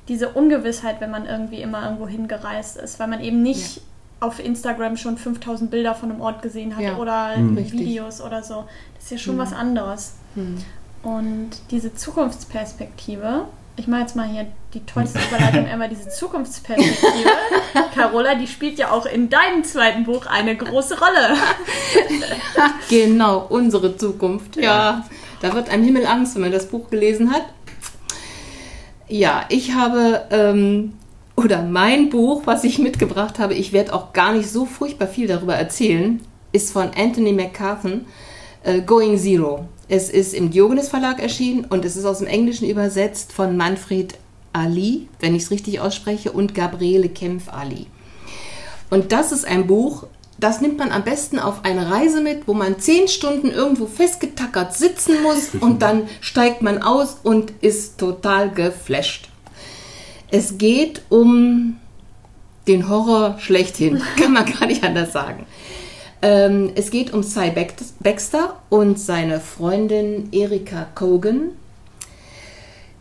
[0.09, 3.83] diese Ungewissheit, wenn man irgendwie immer irgendwo hingereist ist, weil man eben nicht
[4.21, 7.57] auf Instagram schon 5000 Bilder von einem Ort gesehen hat Ja, oder Mhm.
[7.73, 8.65] Videos oder so.
[8.95, 10.15] Das ist ja schon was anderes.
[10.35, 10.59] Hm.
[11.03, 13.47] Und diese Zukunftsperspektive,
[13.77, 17.31] ich mache jetzt mal hier die tollste Überleitung ever, diese Zukunftsperspektive,
[17.95, 21.37] Carola, die spielt ja auch in deinem zweiten Buch eine große Rolle.
[22.89, 24.57] Genau, unsere Zukunft.
[24.57, 25.07] Ja,
[25.41, 27.43] da wird einem Himmel Angst, wenn man das Buch gelesen hat.
[29.09, 30.93] Ja, ich habe, ähm,
[31.37, 35.27] oder mein Buch, was ich mitgebracht habe, ich werde auch gar nicht so furchtbar viel
[35.27, 36.21] darüber erzählen,
[36.53, 38.07] ist von Anthony McCarthan,
[38.63, 39.67] äh, Going Zero.
[39.89, 44.15] Es ist im Diogenes Verlag erschienen und es ist aus dem Englischen übersetzt von Manfred
[44.53, 47.87] Ali, wenn ich es richtig ausspreche, und Gabriele Kempf Ali.
[48.91, 50.05] Und das ist ein Buch,
[50.39, 54.75] das nimmt man am besten auf eine Reise mit, wo man zehn Stunden irgendwo festgetackert
[54.75, 59.29] sitzen muss und dann steigt man aus und ist total geflasht.
[60.31, 61.77] Es geht um
[62.67, 65.47] den Horror schlechthin, kann man gar nicht anders sagen.
[66.23, 67.53] Ähm, es geht um Cy
[68.01, 71.51] Baxter und seine Freundin Erika Cogan,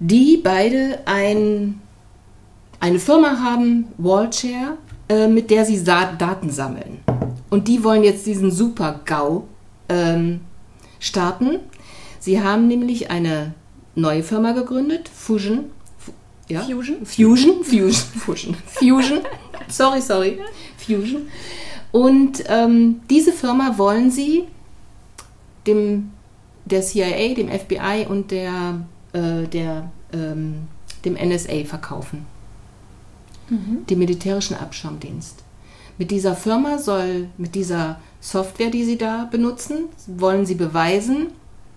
[0.02, 1.80] die beide ein,
[2.80, 4.78] eine Firma haben, Wallchair,
[5.08, 7.00] äh, mit der sie Sa Daten sammeln.
[7.52, 9.44] Und die wollen jetzt diesen Super-GAU
[9.90, 10.42] ähm,
[11.00, 11.60] starten.
[12.20, 13.54] Sie haben nämlich eine
[13.94, 15.66] neue Firma gegründet, Fusion.
[16.00, 16.12] Fu
[16.48, 16.62] ja?
[16.62, 17.06] Fusion?
[17.06, 19.20] Fusion, Fusion, Fusion, Fusion.
[19.68, 20.40] Sorry, sorry,
[20.78, 21.28] Fusion.
[21.92, 24.46] Und ähm, diese Firma wollen sie
[25.68, 26.10] dem
[26.66, 28.82] der CIA, dem FBI und der,
[29.14, 30.68] äh, der ähm,
[31.06, 32.26] dem NSA verkaufen,
[33.90, 35.44] dem militärischen Abschirmdienst.
[35.98, 41.28] Mit dieser Firma soll, mit dieser Software, die sie da benutzen, wollen sie beweisen,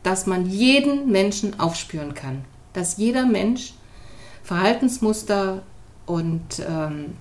[0.03, 2.45] dass man jeden Menschen aufspüren kann.
[2.75, 3.75] Dass jeder Mensch
[4.43, 5.63] Verhaltensmuster
[6.07, 7.15] und ähm,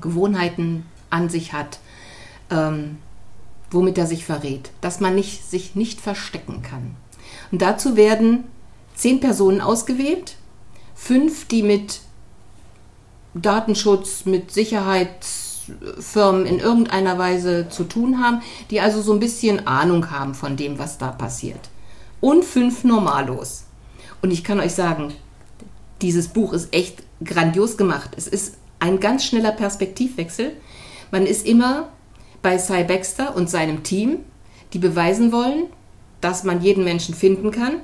[0.00, 1.78] Gewohnheiten an sich hat,
[2.50, 2.98] ähm,
[3.70, 4.70] womit er sich verrät.
[4.80, 6.96] Dass man nicht, sich nicht verstecken kann.
[7.52, 8.44] Und dazu werden
[8.98, 10.34] zehn Personen ausgewählt,
[10.94, 12.00] fünf, die mit
[13.32, 20.10] Datenschutz, mit Sicherheitsfirmen in irgendeiner Weise zu tun haben, die also so ein bisschen Ahnung
[20.10, 21.70] haben von dem, was da passiert.
[22.20, 23.64] Und fünf Normalos.
[24.20, 25.14] Und ich kann euch sagen,
[26.02, 28.10] dieses Buch ist echt grandios gemacht.
[28.16, 30.52] Es ist ein ganz schneller Perspektivwechsel.
[31.12, 31.88] Man ist immer
[32.42, 34.18] bei Cy Baxter und seinem Team,
[34.72, 35.66] die beweisen wollen,
[36.20, 37.80] dass man jeden Menschen finden kann.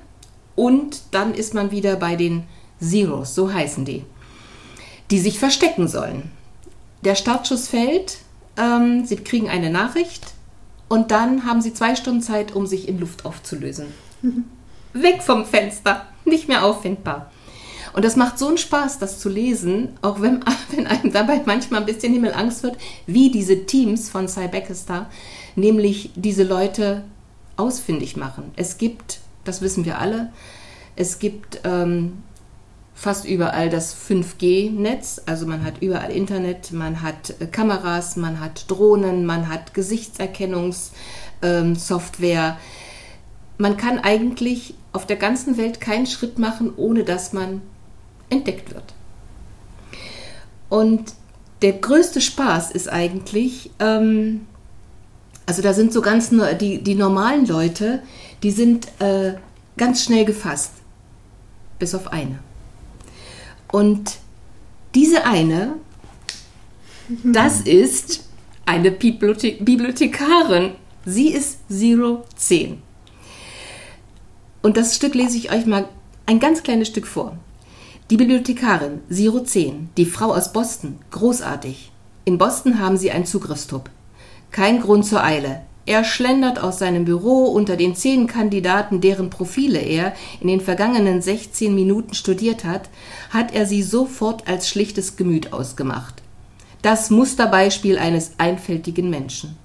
[0.57, 2.44] Und dann ist man wieder bei den
[2.80, 4.05] Zeros, so heißen die,
[5.11, 6.30] die sich verstecken sollen.
[7.05, 8.18] Der Startschuss fällt,
[8.57, 10.34] ähm, sie kriegen eine Nachricht
[10.88, 13.86] und dann haben sie zwei Stunden Zeit, um sich in Luft aufzulösen.
[14.92, 17.30] Weg vom Fenster, nicht mehr auffindbar.
[17.94, 21.80] Und das macht so einen Spaß, das zu lesen, auch wenn, wenn einem dabei manchmal
[21.80, 22.76] ein bisschen Himmelangst wird,
[23.07, 25.09] wie diese Teams von Cy Baxter
[25.57, 27.05] nämlich diese Leute
[27.57, 28.52] ausfindig machen.
[28.57, 30.32] Es gibt, das wissen wir alle,
[30.97, 32.22] es gibt ähm,
[32.95, 38.70] fast überall das 5G-Netz, also man hat überall Internet, man hat äh, Kameras, man hat
[38.70, 42.59] Drohnen, man hat Gesichtserkennungssoftware.
[43.59, 47.62] man kann eigentlich auf der ganzen Welt keinen Schritt machen, ohne dass man
[48.30, 48.95] entdeckt wird.
[50.68, 51.14] Und
[51.62, 54.47] der größte Spaß ist eigentlich, ähm,
[55.47, 56.30] also da sind so ganz,
[56.61, 58.03] die, die normalen Leute,
[58.45, 59.32] die sind äh,
[59.78, 60.72] ganz schnell gefasst,
[61.78, 62.40] bis auf eine.
[63.72, 64.18] Und
[64.95, 65.76] diese eine,
[67.24, 68.28] das ist
[68.66, 70.72] eine Bibliothe Bibliothekarin.
[71.07, 72.82] Sie ist Zero 10.
[74.61, 75.88] Und das Stück lese ich euch mal
[76.26, 77.38] ein ganz kleines Stück vor.
[78.11, 81.90] Die Bibliothekarin, Zero 10, die Frau aus Boston, großartig.
[82.26, 83.88] In Boston haben sie einen Zugriffstub.
[84.51, 85.62] Kein Grund zur Eile.
[85.87, 91.20] Er schlendert aus seinem Büro unter den zehn Kandidaten, deren Profile er in den vergangenen
[91.20, 92.89] 16 Minuten studiert hat,
[93.30, 96.22] hat er sie sofort als schlichtes Gemüt ausgemacht.
[96.80, 99.57] Das Musterbeispiel eines einfältigen Menschen,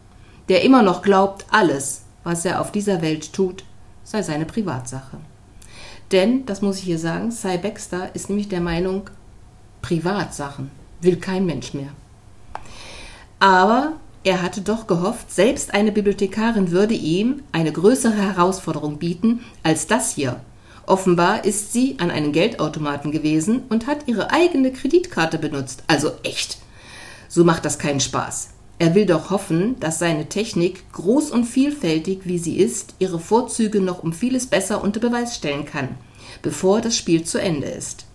[0.49, 3.63] der immer noch glaubt, alles, was er auf dieser Welt tut,
[4.03, 5.17] sei seine Privatsache.
[6.11, 9.09] Denn, das muss ich hier sagen, Cy Baxter ist nämlich der Meinung,
[9.81, 11.89] Privatsachen will kein Mensch mehr.
[13.39, 13.93] Aber
[14.23, 20.13] er hatte doch gehofft, selbst eine Bibliothekarin würde ihm eine größere Herausforderung bieten als das
[20.13, 20.41] hier.
[20.85, 25.83] Offenbar ist sie an einen Geldautomaten gewesen und hat ihre eigene Kreditkarte benutzt.
[25.87, 26.57] Also echt.
[27.27, 28.49] So macht das keinen Spaß.
[28.79, 33.81] Er will doch hoffen, dass seine Technik, groß und vielfältig wie sie ist, ihre Vorzüge
[33.81, 35.89] noch um vieles besser unter Beweis stellen kann,
[36.41, 38.05] bevor das Spiel zu Ende ist.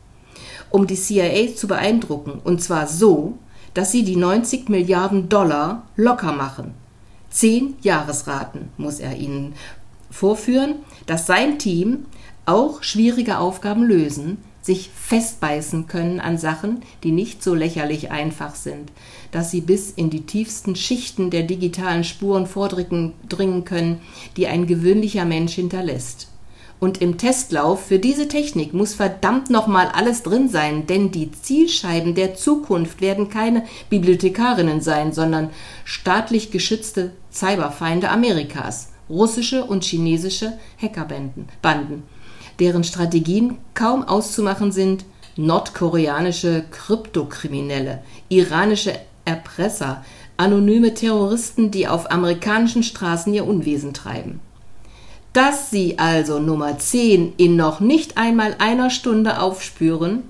[0.70, 3.38] Um die CIA zu beeindrucken, und zwar so,
[3.74, 6.72] dass sie die 90 Milliarden Dollar locker machen.
[7.30, 9.54] Zehn Jahresraten muss er ihnen
[10.10, 12.06] vorführen, dass sein Team
[12.46, 18.90] auch schwierige Aufgaben lösen, sich festbeißen können an Sachen, die nicht so lächerlich einfach sind,
[19.30, 23.12] dass sie bis in die tiefsten Schichten der digitalen Spuren vordringen
[23.64, 24.00] können,
[24.36, 26.28] die ein gewöhnlicher Mensch hinterlässt.
[26.80, 32.14] Und im Testlauf für diese Technik muss verdammt nochmal alles drin sein, denn die Zielscheiben
[32.14, 35.50] der Zukunft werden keine Bibliothekarinnen sein, sondern
[35.84, 42.02] staatlich geschützte Cyberfeinde Amerikas, russische und chinesische Hackerbanden, Banden,
[42.60, 45.04] deren Strategien kaum auszumachen sind,
[45.36, 48.92] nordkoreanische Kryptokriminelle, iranische
[49.24, 50.04] Erpresser,
[50.36, 54.40] anonyme Terroristen, die auf amerikanischen Straßen ihr Unwesen treiben.
[55.34, 60.22] Dass sie also Nummer 10 in noch nicht einmal einer Stunde aufspüren,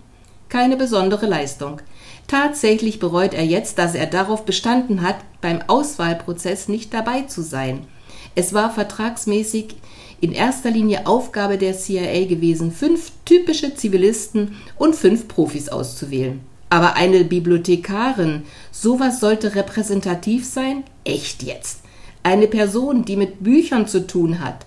[0.49, 1.83] keine besondere Leistung.
[2.27, 7.87] Tatsächlich bereut er jetzt, dass er darauf bestanden hat, beim Auswahlprozess nicht dabei zu sein.
[8.35, 9.77] Es war vertragsmäßig
[10.23, 16.41] in erster Linie Aufgabe der CIA gewesen, fünf typische Zivilisten und fünf Profis auszuwählen.
[16.71, 20.83] Aber eine Bibliothekarin, sowas sollte repräsentativ sein?
[21.05, 21.81] Echt jetzt.
[22.23, 24.65] Eine Person, die mit Büchern zu tun hat.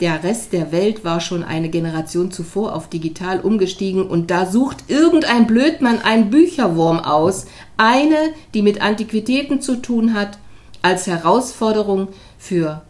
[0.00, 4.84] Der Rest der Welt war schon eine Generation zuvor auf digital umgestiegen und da sucht
[4.88, 10.38] irgendein Blödmann einen Bücherwurm aus, eine, die mit Antiquitäten zu tun hat,
[10.82, 12.08] als Herausforderung
[12.38, 12.82] für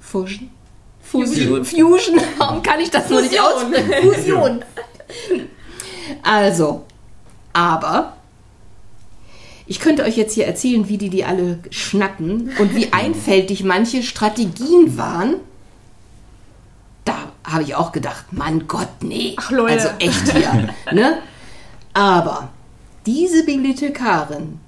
[0.00, 0.50] Fusion.
[1.00, 1.64] Fusion.
[1.64, 2.20] Fusion.
[2.38, 3.92] Warum kann ich das nur nicht aussprechen?
[4.02, 4.64] Fusion.
[6.22, 6.84] Also,
[7.52, 8.16] aber
[9.66, 14.02] ich könnte euch jetzt hier erzählen, wie die die alle schnacken und wie einfältig manche
[14.02, 15.36] Strategien waren.
[17.44, 19.34] Habe ich auch gedacht, Mann Gott, nee.
[19.38, 19.72] Ach, Leute.
[19.72, 20.74] Also echt hier.
[20.92, 21.18] ne?
[21.94, 22.50] Aber
[23.06, 24.60] diese Bibliothekarin,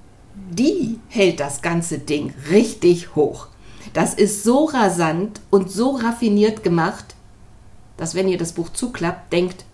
[0.49, 3.47] die hält das ganze Ding richtig hoch.
[3.93, 7.15] Das ist so rasant und so raffiniert gemacht,
[7.97, 9.65] dass wenn ihr das Buch zuklappt, denkt,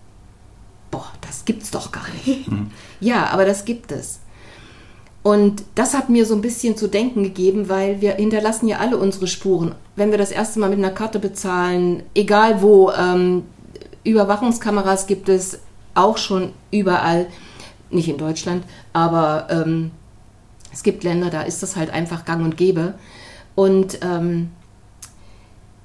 [0.90, 2.48] boah, das gibt's doch gar nicht.
[3.00, 4.20] Ja, aber das gibt es.
[5.22, 8.96] Und das hat mir so ein bisschen zu denken gegeben, weil wir hinterlassen ja alle
[8.96, 9.74] unsere Spuren.
[9.94, 13.44] Wenn wir das erste Mal mit einer Karte bezahlen, egal wo, ähm,
[14.02, 15.58] Überwachungskameras gibt es
[15.94, 17.26] auch schon überall,
[17.90, 19.90] nicht in Deutschland, aber ähm,
[20.72, 22.94] es gibt Länder, da ist das halt einfach gang und gäbe.
[23.54, 24.50] Und ähm,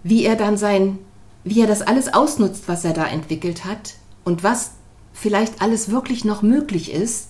[0.03, 0.99] wie er dann sein,
[1.43, 4.71] wie er das alles ausnutzt, was er da entwickelt hat und was
[5.13, 7.29] vielleicht alles wirklich noch möglich ist.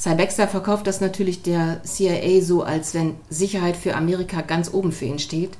[0.00, 4.92] Cy Baxter verkauft das natürlich der CIA so, als wenn Sicherheit für Amerika ganz oben
[4.92, 5.58] für ihn steht.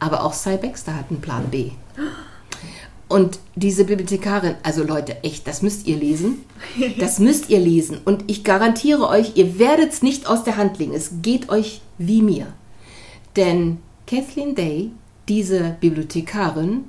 [0.00, 1.70] Aber auch Cy Baxter hat einen Plan B.
[3.06, 6.38] Und diese Bibliothekarin, also Leute, echt, das müsst ihr lesen.
[6.98, 7.98] Das müsst ihr lesen.
[8.04, 10.92] Und ich garantiere euch, ihr werdet es nicht aus der Hand legen.
[10.92, 12.48] Es geht euch wie mir.
[13.36, 13.78] Denn
[14.08, 14.90] Kathleen Day,
[15.28, 16.82] diese Bibliothekarin,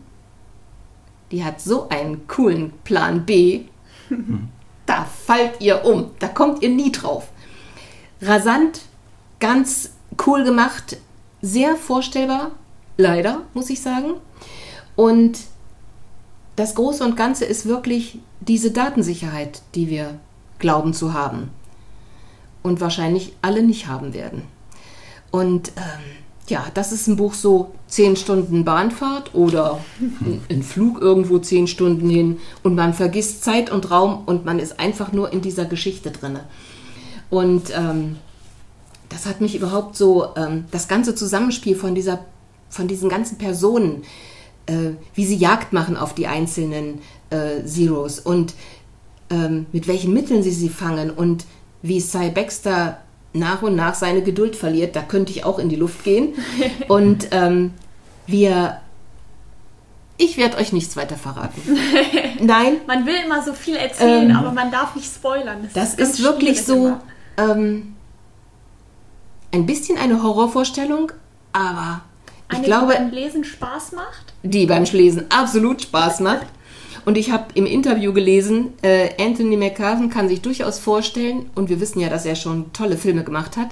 [1.29, 3.65] die hat so einen coolen Plan B.
[4.91, 6.11] da fallt ihr um.
[6.19, 7.29] Da kommt ihr nie drauf.
[8.21, 8.81] Rasant,
[9.39, 9.91] ganz
[10.27, 10.97] cool gemacht,
[11.41, 12.51] sehr vorstellbar,
[12.97, 14.15] leider, muss ich sagen.
[14.97, 15.39] Und
[16.57, 20.19] das Große und Ganze ist wirklich diese Datensicherheit, die wir
[20.59, 21.49] glauben zu haben
[22.61, 24.43] und wahrscheinlich alle nicht haben werden.
[25.31, 26.20] Und ähm,
[26.51, 29.79] ja, das ist ein Buch so zehn Stunden Bahnfahrt oder
[30.49, 34.79] ein Flug irgendwo zehn Stunden hin und man vergisst Zeit und Raum und man ist
[34.79, 36.39] einfach nur in dieser Geschichte drin.
[37.29, 38.17] Und ähm,
[39.09, 42.25] das hat mich überhaupt so, ähm, das ganze Zusammenspiel von dieser,
[42.69, 44.03] von diesen ganzen Personen,
[44.65, 46.99] äh, wie sie Jagd machen auf die einzelnen
[47.29, 48.53] äh, Zeros und
[49.29, 51.45] ähm, mit welchen Mitteln sie sie fangen und
[51.81, 52.99] wie Cy Baxter
[53.33, 54.95] nach und nach seine Geduld verliert.
[54.95, 56.33] Da könnte ich auch in die Luft gehen.
[56.87, 57.73] Und ähm,
[58.27, 58.81] wir.
[60.17, 61.61] Ich werde euch nichts weiter verraten.
[62.41, 62.77] Nein.
[62.85, 65.67] Man will immer so viel erzählen, Ähm, aber man darf nicht spoilern.
[65.73, 66.97] Das ganz ist wirklich schwierig so
[67.37, 67.95] ähm,
[69.51, 71.11] ein bisschen eine Horrorvorstellung,
[71.53, 72.01] aber
[72.51, 74.33] ich Eine, glaube, die beim Lesen Spaß macht.
[74.43, 76.45] die beim Lesen absolut Spaß macht.
[77.05, 81.79] Und ich habe im Interview gelesen, äh, Anthony McCarthy kann sich durchaus vorstellen, und wir
[81.79, 83.69] wissen ja, dass er schon tolle Filme gemacht hat,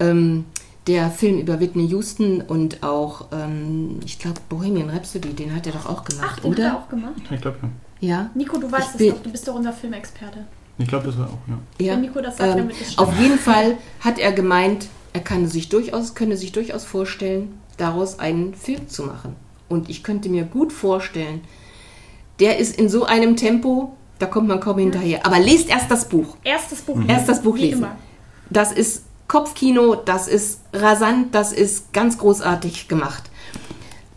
[0.00, 0.44] ähm,
[0.86, 5.72] der Film über Whitney Houston und auch, ähm, ich glaube, Bohemian Rhapsody, den hat er
[5.72, 6.64] doch auch gemacht, Ach, den oder?
[6.64, 7.14] hat er auch gemacht.
[7.30, 7.68] Ich glaube, ja.
[7.98, 8.30] Ja.
[8.34, 9.22] Nico, du weißt es doch.
[9.22, 10.44] Du bist doch unser Filmexperte.
[10.78, 11.86] Ich glaube, das war auch, ja.
[11.86, 15.20] Ja, Wenn Nico das sagt, ähm, wird es auf jeden Fall hat er gemeint, er
[15.20, 19.34] kann sich durchaus, könne sich durchaus vorstellen, daraus einen Film zu machen.
[19.68, 21.40] Und ich könnte mir gut vorstellen,
[22.40, 25.26] der ist in so einem Tempo, Da kommt man kaum hinterher.
[25.26, 26.36] Aber lest erst das Buch.
[26.42, 26.98] Erstes Buch.
[27.06, 27.78] Erst das Buch lesen.
[27.82, 27.96] immer.
[28.48, 33.24] Das ist Kopfkino, das ist rasant, das ist ganz großartig gemacht.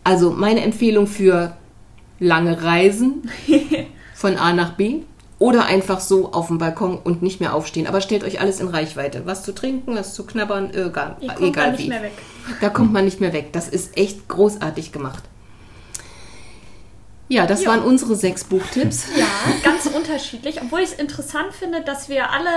[0.04, 1.54] Also meine Empfehlung für
[2.18, 3.28] lange Reisen
[4.14, 5.00] von A nach B
[5.38, 7.86] oder einfach so auf dem Balkon und nicht mehr aufstehen.
[7.86, 9.22] Aber stellt euch alles in Reichweite.
[9.26, 11.88] Was zu trinken, was zu knabbern, egal, Ihr kommt egal nicht wie.
[11.88, 12.12] mehr weg.
[12.60, 13.52] Da kommt man nicht mehr weg.
[13.52, 15.24] Das ist echt großartig gemacht.
[17.30, 17.70] Ja, das Ja.
[17.70, 19.06] waren unsere sechs Buchtipps.
[19.16, 19.26] Ja,
[19.64, 20.60] ganz unterschiedlich.
[20.60, 22.50] Obwohl ich es interessant finde, dass wir alle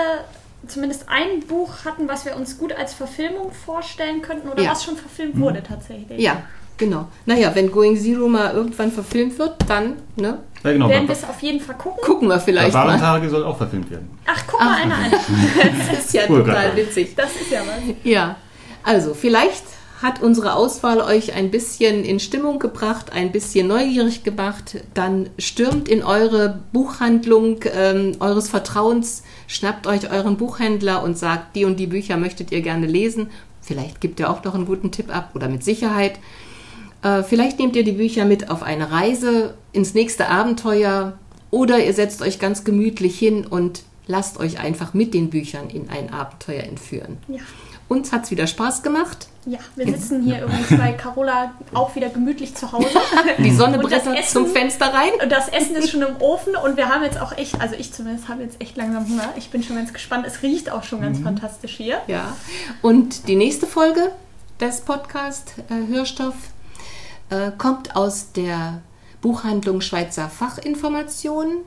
[0.67, 4.71] zumindest ein Buch hatten, was wir uns gut als Verfilmung vorstellen könnten oder Ja.
[4.71, 6.19] was schon verfilmt wurde tatsächlich.
[6.19, 6.41] Ja,
[6.77, 7.07] genau.
[7.25, 10.89] Naja, wenn Going Zero mal irgendwann verfilmt wird, dann ne, Ja, genau.
[10.89, 11.99] Werden wir es auf jeden Fall gucken.
[12.03, 12.79] gucken wir vielleicht mal.
[12.85, 14.09] Barbarentage soll auch verfilmt werden.
[14.25, 15.11] Ach, guck mal einer an.
[15.91, 17.13] Das ist ja Cool, total witzig.
[17.15, 17.95] Das ist ja was.
[18.03, 18.37] Ja,
[18.83, 19.63] also vielleicht
[20.03, 24.83] hat unsere Auswahl euch ein bisschen in Stimmung gebracht, ein bisschen neugierig gemacht.
[24.93, 31.63] Dann stürmt in eure Buchhandlung ähm, eures Vertrauens, schnappt euch euren Buchhändler und sagt, die
[31.63, 33.29] und die Bücher möchtet ihr gerne lesen.
[33.61, 36.19] Vielleicht gibt ihr auch noch einen guten Tipp ab oder mit Sicherheit.
[37.01, 41.17] Äh, vielleicht nehmt ihr die Bücher mit auf eine Reise ins nächste Abenteuer
[41.49, 45.89] oder ihr setzt euch ganz gemütlich hin und lasst euch einfach mit den Büchern in
[45.89, 47.19] ein Abenteuer entführen.
[47.29, 47.39] Ja.
[47.89, 49.27] Uns hat's wieder Spaß gemacht.
[49.45, 52.87] Ja, wir sitzen hier übrigens bei Carola auch wieder gemütlich zu Hause.
[53.39, 55.11] Die Sonne brettert Essen- zum Fenster rein.
[55.21, 57.93] Und das Essen ist schon im Ofen und wir haben jetzt auch echt, also ich
[57.93, 59.33] zumindest habe jetzt echt langsam Hunger.
[59.35, 60.25] Ich bin schon ganz gespannt.
[60.25, 62.01] Es riecht auch schon ganz fantastisch hier.
[62.07, 62.35] Ja.
[62.81, 64.11] Und die nächste Folge
[64.61, 66.35] des Podcast äh, Hörstoff
[67.29, 68.81] äh, kommt aus der
[69.21, 71.57] Buchhandlung Schweizer Fachinformationen.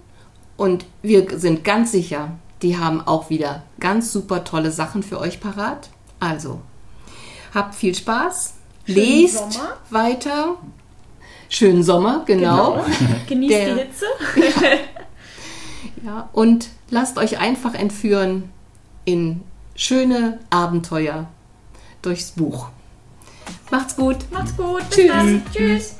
[0.56, 2.30] Und wir sind ganz sicher,
[2.62, 5.90] die haben auch wieder ganz super tolle Sachen für euch parat.
[6.20, 6.60] Also,
[7.54, 8.54] habt viel Spaß,
[8.86, 9.76] Schönen lest Sommer.
[9.90, 10.56] weiter.
[11.48, 12.84] Schönen Sommer, genau.
[13.28, 14.06] Genießt Der- die Hitze.
[16.04, 18.50] Ja, und lasst euch einfach entführen
[19.04, 19.42] in
[19.74, 21.26] schöne Abenteuer
[22.02, 22.68] durchs Buch.
[23.70, 24.18] Macht's gut.
[24.30, 24.88] Macht's gut.
[24.88, 25.08] Bis Tschüss.
[25.08, 25.42] dann.
[25.52, 25.96] Tschüss.